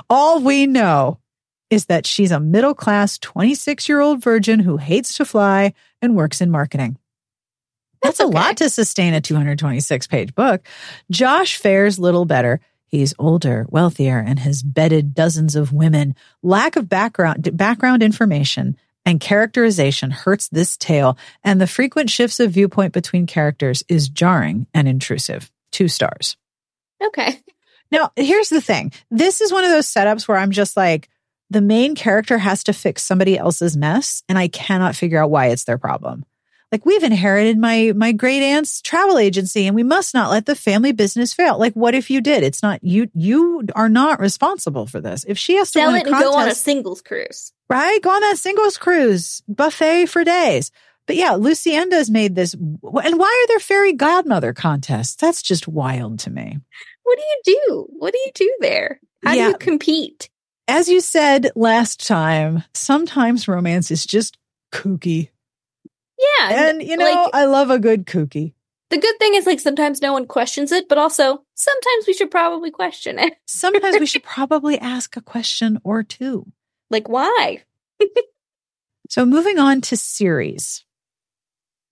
[0.09, 1.19] All we know
[1.69, 6.15] is that she's a middle class 26 year old virgin who hates to fly and
[6.15, 6.97] works in marketing.
[8.01, 10.67] That's, That's a lot to sustain a 226 page book.
[11.09, 12.59] Josh fares little better.
[12.85, 16.15] He's older, wealthier, and has bedded dozens of women.
[16.43, 22.51] Lack of background, background information and characterization hurts this tale, and the frequent shifts of
[22.51, 25.51] viewpoint between characters is jarring and intrusive.
[25.71, 26.37] Two stars.
[27.03, 27.39] Okay.
[27.95, 28.91] Now, here's the thing.
[29.09, 31.09] This is one of those setups where I'm just like,
[31.49, 35.47] the main character has to fix somebody else's mess, and I cannot figure out why
[35.47, 36.25] it's their problem.
[36.71, 40.55] Like we've inherited my my great aunt's travel agency, and we must not let the
[40.55, 41.59] family business fail.
[41.59, 42.43] Like, what if you did?
[42.43, 43.07] It's not you.
[43.13, 45.23] You are not responsible for this.
[45.27, 47.53] If she has to Sell win it a and go on a singles cruise.
[47.69, 48.01] right?
[48.01, 50.71] Go on that singles cruise buffet for days.
[51.07, 52.53] But yeah, Lucienda's made this.
[52.53, 55.15] And why are there fairy godmother contests?
[55.15, 56.59] That's just wild to me.
[57.05, 57.87] What do you do?
[57.97, 58.99] What do you do there?
[59.23, 59.45] How Yeah.
[59.45, 60.29] do you compete?
[60.67, 64.35] as you said last time, sometimes romance is just
[64.71, 65.29] kooky.
[66.17, 66.69] Yeah.
[66.69, 68.53] And, you know, like, I love a good kooky.
[68.89, 72.31] the good thing is like sometimes no one questions it, but also sometimes we should
[72.31, 73.35] probably question it.
[73.47, 76.51] Sometimes we should probably ask a question or two.
[76.89, 77.63] Like why?
[79.07, 80.83] So, moving on to series.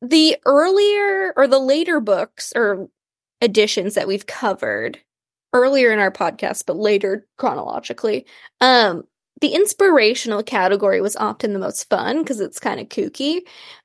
[0.02, 2.90] The earlier or the later books or
[3.44, 5.00] editions that we've covered
[5.54, 8.26] earlier in our podcast, but later chronologically,
[8.62, 9.04] um,
[9.42, 13.38] the inspirational category was often the most fun because it's kind of kooky.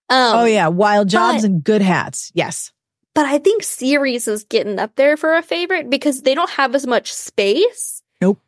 [0.08, 0.68] Um, oh, yeah.
[0.68, 2.30] Wild jobs but- and good hats.
[2.34, 2.72] Yes.
[3.14, 6.76] But I think series is getting up there for a favorite because they don't have
[6.76, 8.00] as much space.
[8.20, 8.38] Nope.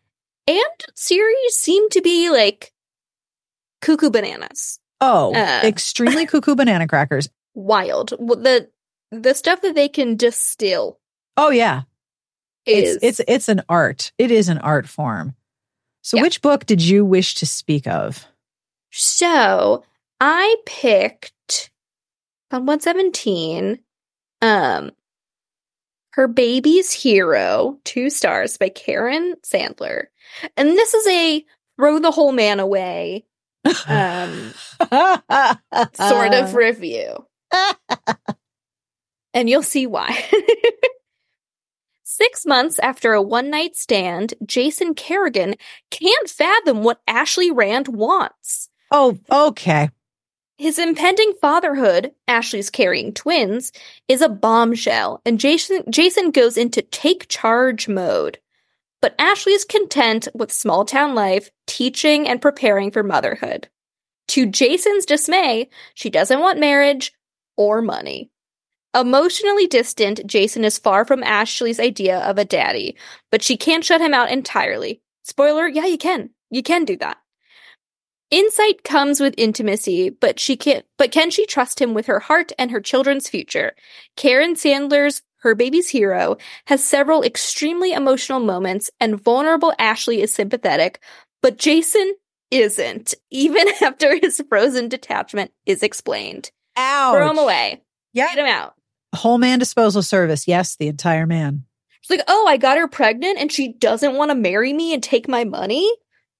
[0.46, 0.58] And
[0.94, 2.72] series seem to be like
[3.82, 4.78] cuckoo bananas.
[5.00, 5.62] Oh, Uh.
[5.64, 7.28] extremely cuckoo banana crackers.
[7.54, 8.10] Wild.
[8.10, 8.68] The
[9.10, 10.99] the stuff that they can distill
[11.40, 11.82] Oh, yeah.
[12.66, 14.12] is It's, it's, it's an art.
[14.18, 15.34] It is an art form.
[16.02, 16.24] So, Yeah.
[16.24, 18.26] which book did you wish to speak of?
[18.92, 19.84] so
[20.20, 21.70] I picked
[22.50, 23.78] on 117,
[24.42, 24.90] um,
[26.12, 30.06] Her Baby's Hero, two stars by Karen Sandler.
[30.56, 31.44] And this is a
[31.76, 33.24] throw the whole man away
[33.86, 34.52] um,
[35.94, 37.26] sort of review.
[39.32, 40.24] and you'll see why.
[42.20, 45.54] Six months after a one night stand, Jason Kerrigan
[45.90, 48.68] can't fathom what Ashley Rand wants.
[48.90, 49.88] Oh, okay.
[50.58, 53.72] His impending fatherhood, Ashley's carrying twins,
[54.06, 58.38] is a bombshell, and Jason Jason goes into take charge mode.
[59.00, 63.68] But Ashley is content with small town life, teaching and preparing for motherhood.
[64.28, 67.14] To Jason's dismay, she doesn't want marriage
[67.56, 68.30] or money.
[68.94, 72.96] Emotionally distant, Jason is far from Ashley's idea of a daddy,
[73.30, 75.00] but she can't shut him out entirely.
[75.22, 76.30] Spoiler, yeah, you can.
[76.50, 77.18] You can do that.
[78.32, 82.52] Insight comes with intimacy, but she can't, but can she trust him with her heart
[82.58, 83.72] and her children's future?
[84.16, 86.36] Karen Sandler's Her Baby's Hero
[86.66, 91.00] has several extremely emotional moments and vulnerable Ashley is sympathetic,
[91.42, 92.14] but Jason
[92.50, 96.50] isn't, even after his frozen detachment is explained.
[96.76, 97.14] Ouch.
[97.14, 97.82] Throw him away.
[98.12, 98.26] Yeah.
[98.34, 98.74] Get him out.
[99.14, 100.46] Whole man disposal service.
[100.46, 101.64] Yes, the entire man.
[102.00, 105.02] She's like, oh, I got her pregnant and she doesn't want to marry me and
[105.02, 105.90] take my money?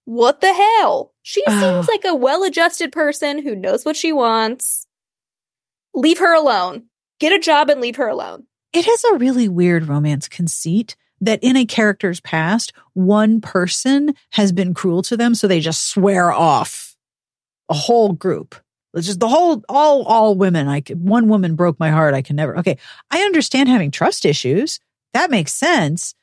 [0.04, 1.12] What the hell?
[1.22, 4.86] She seems like a well adjusted person who knows what she wants.
[5.94, 6.84] Leave her alone.
[7.18, 8.46] Get a job and leave her alone.
[8.72, 14.52] It is a really weird romance conceit that in a character's past, one person has
[14.52, 16.96] been cruel to them, so they just swear off
[17.68, 18.54] a whole group.
[18.94, 20.68] It's just the whole, all, all women.
[20.68, 22.14] I could, one woman broke my heart.
[22.14, 22.58] I can never.
[22.58, 22.78] Okay,
[23.10, 24.80] I understand having trust issues.
[25.12, 26.14] That makes sense.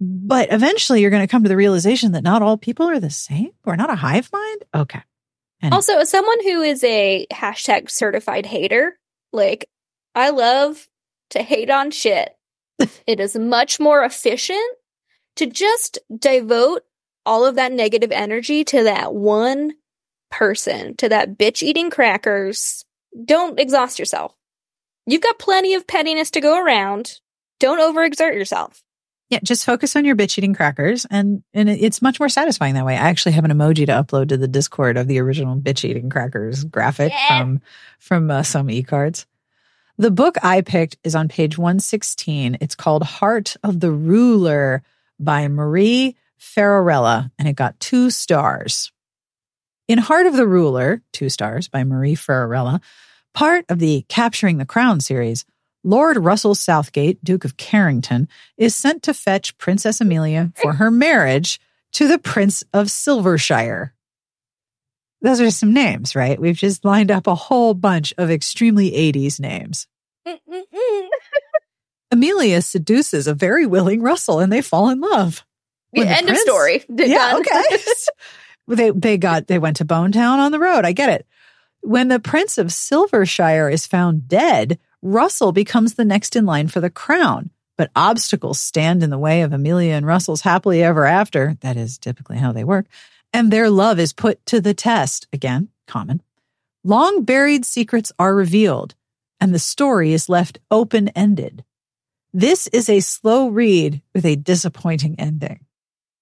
[0.00, 3.10] But eventually, you're going to come to the realization that not all people are the
[3.10, 3.50] same.
[3.64, 4.64] We're not a hive mind.
[4.74, 5.02] Okay.
[5.62, 5.76] Anyway.
[5.76, 8.98] Also, as someone who is a hashtag certified hater,
[9.32, 9.68] like,
[10.14, 10.88] I love
[11.30, 12.36] to hate on shit.
[13.06, 14.76] it is much more efficient
[15.36, 16.82] to just devote
[17.24, 19.72] all of that negative energy to that one
[20.32, 22.84] person, to that bitch eating crackers.
[23.24, 24.34] Don't exhaust yourself.
[25.06, 27.20] You've got plenty of pettiness to go around.
[27.60, 28.82] Don't overexert yourself.
[29.28, 32.84] Yeah, just focus on your bitch eating crackers, and and it's much more satisfying that
[32.84, 32.94] way.
[32.94, 36.10] I actually have an emoji to upload to the Discord of the original bitch eating
[36.10, 37.38] crackers graphic Yeah.
[37.38, 37.60] from
[37.98, 39.24] from uh, some e cards.
[39.96, 42.58] The book I picked is on page one sixteen.
[42.60, 44.82] It's called Heart of the Ruler
[45.18, 48.92] by Marie Ferrarella, and it got two stars.
[49.88, 52.80] In Heart of the Ruler, two stars by Marie Ferrarella,
[53.34, 55.44] part of the Capturing the Crown series.
[55.84, 61.60] Lord Russell Southgate, Duke of Carrington, is sent to fetch Princess Amelia for her marriage
[61.94, 63.90] to the Prince of Silvershire.
[65.22, 66.40] Those are some names, right?
[66.40, 69.88] We've just lined up a whole bunch of extremely 80s names.
[72.12, 75.44] Amelia seduces a very willing Russell and they fall in love.
[75.90, 76.84] When the End of prince- story.
[76.88, 77.40] Yeah, Done.
[77.40, 77.62] okay.
[78.68, 80.84] they they got they went to Bone Town on the road.
[80.84, 81.26] I get it.
[81.80, 86.80] When the Prince of Silvershire is found dead, Russell becomes the next in line for
[86.80, 87.50] the crown.
[87.76, 91.56] But obstacles stand in the way of Amelia and Russell's happily ever after.
[91.60, 92.86] That is typically how they work.
[93.32, 95.26] And their love is put to the test.
[95.32, 96.22] Again, common.
[96.84, 98.94] Long buried secrets are revealed,
[99.40, 101.64] and the story is left open ended.
[102.32, 105.64] This is a slow read with a disappointing ending.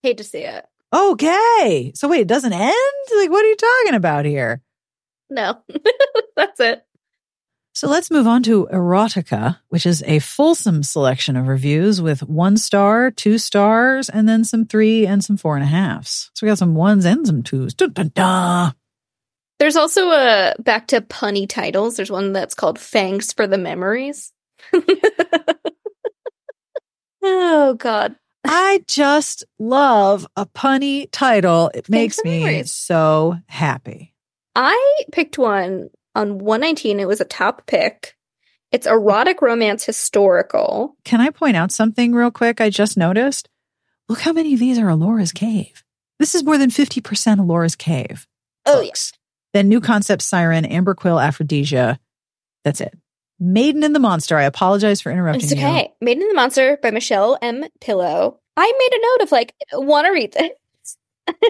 [0.02, 0.66] Hate to see it.
[0.92, 1.92] Okay.
[1.94, 2.74] So wait, it doesn't end?
[3.16, 4.62] Like, what are you talking about here?
[5.28, 5.58] No.
[6.36, 6.84] That's it.
[7.72, 12.56] So let's move on to Erotica, which is a fulsome selection of reviews with one
[12.56, 16.30] star, two stars, and then some three and some four and a halves.
[16.34, 17.74] So we got some ones and some twos.
[17.74, 18.74] Dun, dun, dun.
[19.60, 21.96] There's also a back to punny titles.
[21.96, 24.32] There's one that's called Fangs for the Memories.
[27.22, 28.16] oh god.
[28.44, 31.70] I just love a punny title.
[31.74, 34.14] It makes me so happy.
[34.54, 37.00] I picked one on 119.
[37.00, 38.16] It was a top pick.
[38.72, 40.96] It's erotic romance historical.
[41.04, 42.60] Can I point out something real quick?
[42.60, 43.48] I just noticed.
[44.08, 45.84] Look how many of these are Ellora's Cave.
[46.18, 48.26] This is more than 50% Ellora's Cave.
[48.66, 49.12] Oh, books.
[49.52, 51.98] Then New Concept Siren, Amber Quill, Aphrodisia.
[52.64, 52.96] That's it.
[53.40, 54.36] Maiden and the Monster.
[54.36, 55.58] I apologize for interrupting It's you.
[55.58, 55.92] okay.
[56.00, 57.64] Maiden and the Monster by Michelle M.
[57.80, 58.38] Pillow.
[58.56, 60.96] I made a note of like, want to read this.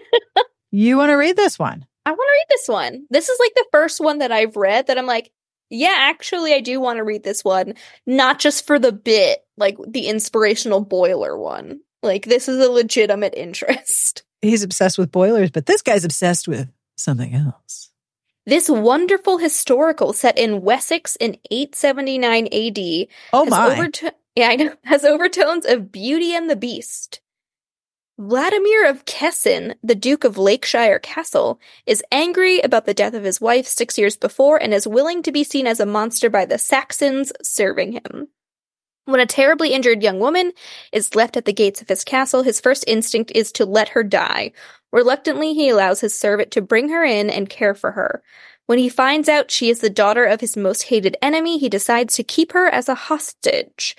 [0.73, 1.85] You want to read this one?
[2.07, 3.07] I want to read this one.
[3.11, 5.33] This is like the first one that I've read that I'm like,
[5.69, 7.75] yeah, actually, I do want to read this one.
[8.07, 11.81] Not just for the bit, like the inspirational boiler one.
[12.03, 14.23] Like, this is a legitimate interest.
[14.43, 17.90] He's obsessed with boilers, but this guy's obsessed with something else.
[18.47, 23.77] This wonderful historical set in Wessex in 879 AD Oh has, my.
[23.77, 27.21] overto- yeah, I know, has overtones of Beauty and the Beast.
[28.19, 33.41] Vladimir of Kessin, the Duke of Lakeshire Castle, is angry about the death of his
[33.41, 36.59] wife six years before and is willing to be seen as a monster by the
[36.59, 38.29] Saxons serving him.
[39.07, 40.53] When a terribly injured young woman
[40.93, 44.03] is left at the gates of his castle, his first instinct is to let her
[44.03, 44.53] die.
[44.93, 48.23] Reluctantly, he allows his servant to bring her in and care for her.
[48.67, 52.15] When he finds out she is the daughter of his most hated enemy, he decides
[52.15, 53.97] to keep her as a hostage.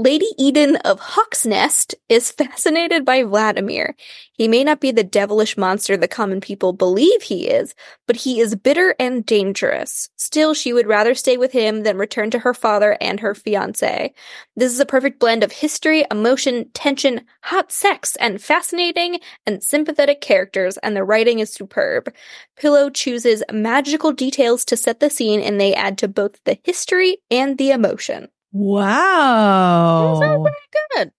[0.00, 3.94] Lady Eden of Hawksnest is fascinated by Vladimir.
[4.32, 7.74] He may not be the devilish monster the common people believe he is,
[8.06, 10.08] but he is bitter and dangerous.
[10.16, 14.14] Still, she would rather stay with him than return to her father and her fiance.
[14.56, 20.22] This is a perfect blend of history, emotion, tension, hot sex, and fascinating and sympathetic
[20.22, 22.10] characters, and the writing is superb.
[22.56, 27.18] Pillow chooses magical details to set the scene, and they add to both the history
[27.30, 28.28] and the emotion.
[28.52, 30.18] Wow.
[30.18, 31.12] That sounds pretty good.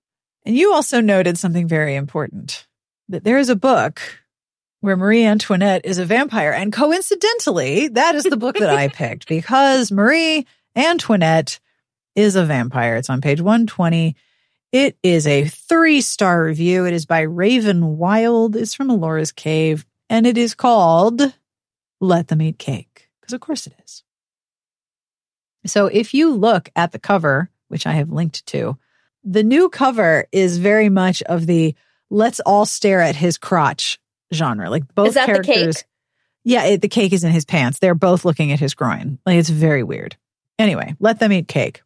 [0.46, 2.68] And you also noted something very important
[3.10, 4.02] that there is a book
[4.80, 6.52] where Marie Antoinette is a vampire.
[6.52, 11.60] And coincidentally, that is the book that I picked because Marie Antoinette
[12.16, 12.96] is a vampire.
[12.96, 14.16] It's on page 120.
[14.72, 16.86] It is a three star review.
[16.86, 18.56] It is by Raven Wild.
[18.56, 21.22] It's from Ellora's Cave and it is called
[22.00, 23.10] Let Them Eat Cake.
[23.22, 24.04] Because of course it is.
[25.66, 28.78] So if you look at the cover, which I have linked to,
[29.24, 31.76] the new cover is very much of the
[32.10, 34.00] let's all stare at his crotch
[34.34, 34.70] genre.
[34.70, 35.78] Like both the characters.
[35.78, 35.86] cake?
[36.44, 37.80] Yeah, it, the cake is in his pants.
[37.80, 39.20] They're both looking at his groin.
[39.26, 40.16] Like it's very weird.
[40.58, 41.82] Anyway, let them eat cake.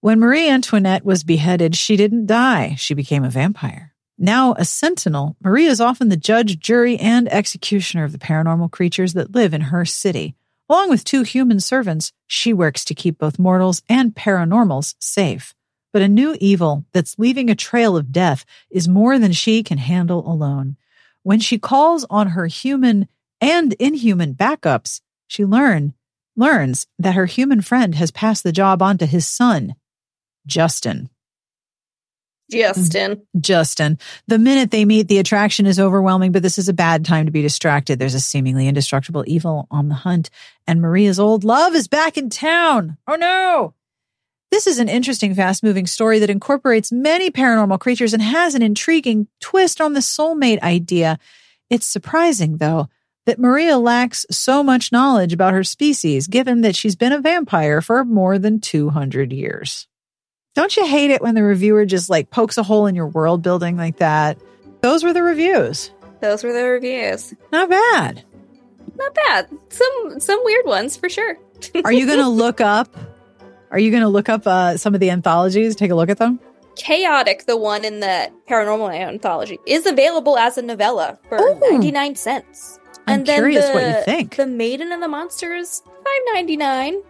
[0.00, 2.74] When Marie Antoinette was beheaded, she didn't die.
[2.76, 3.94] She became a vampire.
[4.18, 9.14] Now a sentinel, Marie is often the judge, jury, and executioner of the paranormal creatures
[9.14, 10.34] that live in her city.
[10.72, 15.52] Along with two human servants, she works to keep both mortals and paranormals safe.
[15.92, 19.76] But a new evil that's leaving a trail of death is more than she can
[19.76, 20.78] handle alone.
[21.24, 23.06] When she calls on her human
[23.38, 25.92] and inhuman backups, she learn,
[26.36, 29.74] learns that her human friend has passed the job on to his son,
[30.46, 31.10] Justin.
[32.52, 33.22] Justin.
[33.40, 33.98] Justin.
[34.28, 37.32] The minute they meet, the attraction is overwhelming, but this is a bad time to
[37.32, 37.98] be distracted.
[37.98, 40.30] There's a seemingly indestructible evil on the hunt,
[40.66, 42.96] and Maria's old love is back in town.
[43.08, 43.74] Oh no!
[44.52, 48.60] This is an interesting, fast moving story that incorporates many paranormal creatures and has an
[48.60, 51.18] intriguing twist on the soulmate idea.
[51.70, 52.90] It's surprising, though,
[53.24, 57.80] that Maria lacks so much knowledge about her species, given that she's been a vampire
[57.80, 59.88] for more than 200 years.
[60.54, 63.42] Don't you hate it when the reviewer just like pokes a hole in your world
[63.42, 64.38] building like that?
[64.82, 65.90] Those were the reviews.
[66.20, 67.34] Those were the reviews.
[67.50, 68.22] Not bad.
[68.96, 69.48] Not bad.
[69.70, 71.38] Some some weird ones for sure.
[71.84, 72.94] Are you going to look up?
[73.70, 75.74] Are you going to look up uh, some of the anthologies?
[75.74, 76.38] Take a look at them.
[76.76, 81.58] Chaotic, the one in the paranormal anthology, is available as a novella for Ooh.
[81.70, 82.78] 99 cents.
[83.06, 84.36] I'm curious what you think.
[84.36, 85.82] The Maiden and the Monsters,
[86.34, 87.02] 5.99.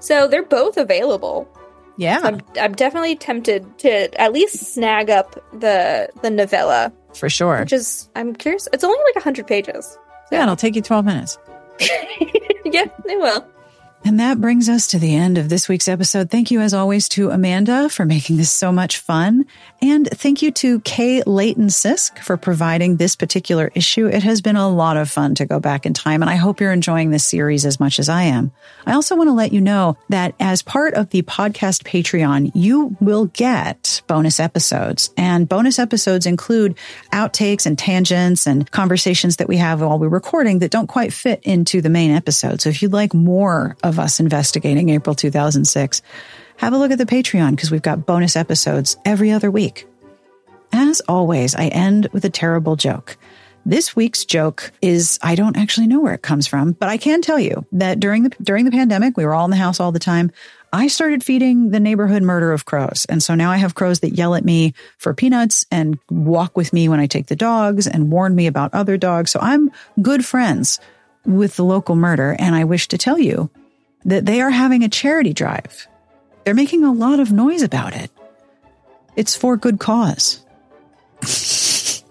[0.00, 1.48] So they're both available.
[1.98, 7.60] Yeah, I'm, I'm definitely tempted to at least snag up the the novella, for sure.
[7.60, 8.68] which is I'm curious.
[8.72, 9.98] It's only like 100 pages.
[10.30, 11.38] Yeah, it'll take you 12 minutes.
[11.80, 13.44] yeah, it will.
[14.04, 16.30] And that brings us to the end of this week's episode.
[16.30, 19.44] Thank you, as always, to Amanda for making this so much fun.
[19.80, 24.06] And thank you to Kay Leighton Sisk for providing this particular issue.
[24.06, 26.60] It has been a lot of fun to go back in time, and I hope
[26.60, 28.50] you're enjoying this series as much as I am.
[28.86, 32.96] I also want to let you know that as part of the podcast Patreon, you
[33.00, 35.10] will get bonus episodes.
[35.16, 36.76] And bonus episodes include
[37.12, 41.40] outtakes and tangents and conversations that we have while we're recording that don't quite fit
[41.44, 42.60] into the main episode.
[42.60, 46.02] So if you'd like more of us investigating April 2006,
[46.58, 49.86] have a look at the Patreon because we've got bonus episodes every other week.
[50.72, 53.16] As always, I end with a terrible joke.
[53.64, 57.22] This week's joke is I don't actually know where it comes from, but I can
[57.22, 59.92] tell you that during the during the pandemic, we were all in the house all
[59.92, 60.32] the time.
[60.72, 63.06] I started feeding the neighborhood murder of crows.
[63.08, 66.72] And so now I have crows that yell at me for peanuts and walk with
[66.72, 69.30] me when I take the dogs and warn me about other dogs.
[69.30, 69.70] So I'm
[70.02, 70.78] good friends
[71.24, 72.36] with the local murder.
[72.38, 73.48] And I wish to tell you
[74.04, 75.88] that they are having a charity drive.
[76.44, 78.10] They're making a lot of noise about it.
[79.16, 80.44] It's for good cause.
[81.20, 82.02] it's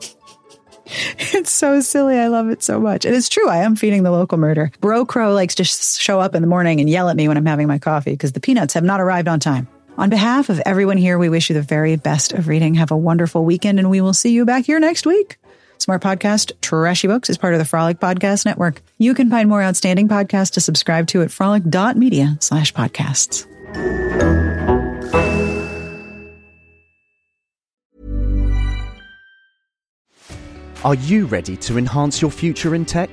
[1.52, 2.18] so silly.
[2.18, 3.06] I love it so much.
[3.06, 3.48] And it's true.
[3.48, 4.72] I am feeding the local murder.
[4.82, 7.38] Bro Crow likes to sh- show up in the morning and yell at me when
[7.38, 9.68] I'm having my coffee because the peanuts have not arrived on time.
[9.98, 12.76] On behalf of everyone here, we wish you the very best of reading.
[12.76, 15.38] Have a wonderful weekend and we will see you back here next week.
[15.80, 18.82] Smart Podcast Trashy Books is part of the Frolic Podcast Network.
[18.98, 23.45] You can find more outstanding podcasts to subscribe to at frolic.media slash podcasts.
[30.88, 33.10] Are you ready to enhance your future in tech?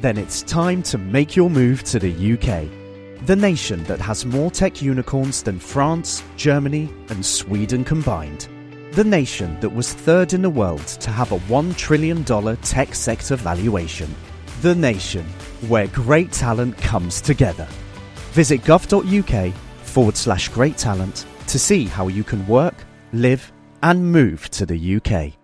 [0.00, 4.50] Then it's time to make your move to the UK, the nation that has more
[4.50, 8.48] tech unicorns than France, Germany, and Sweden combined.
[8.92, 13.36] The nation that was third in the world to have a $1 trillion tech sector
[13.36, 14.14] valuation.
[14.62, 15.26] The nation
[15.68, 17.68] where great talent comes together.
[18.32, 19.52] Visit gov.uk
[19.94, 22.74] forward slash great talent to see how you can work,
[23.12, 23.52] live,
[23.84, 25.43] and move to the UK.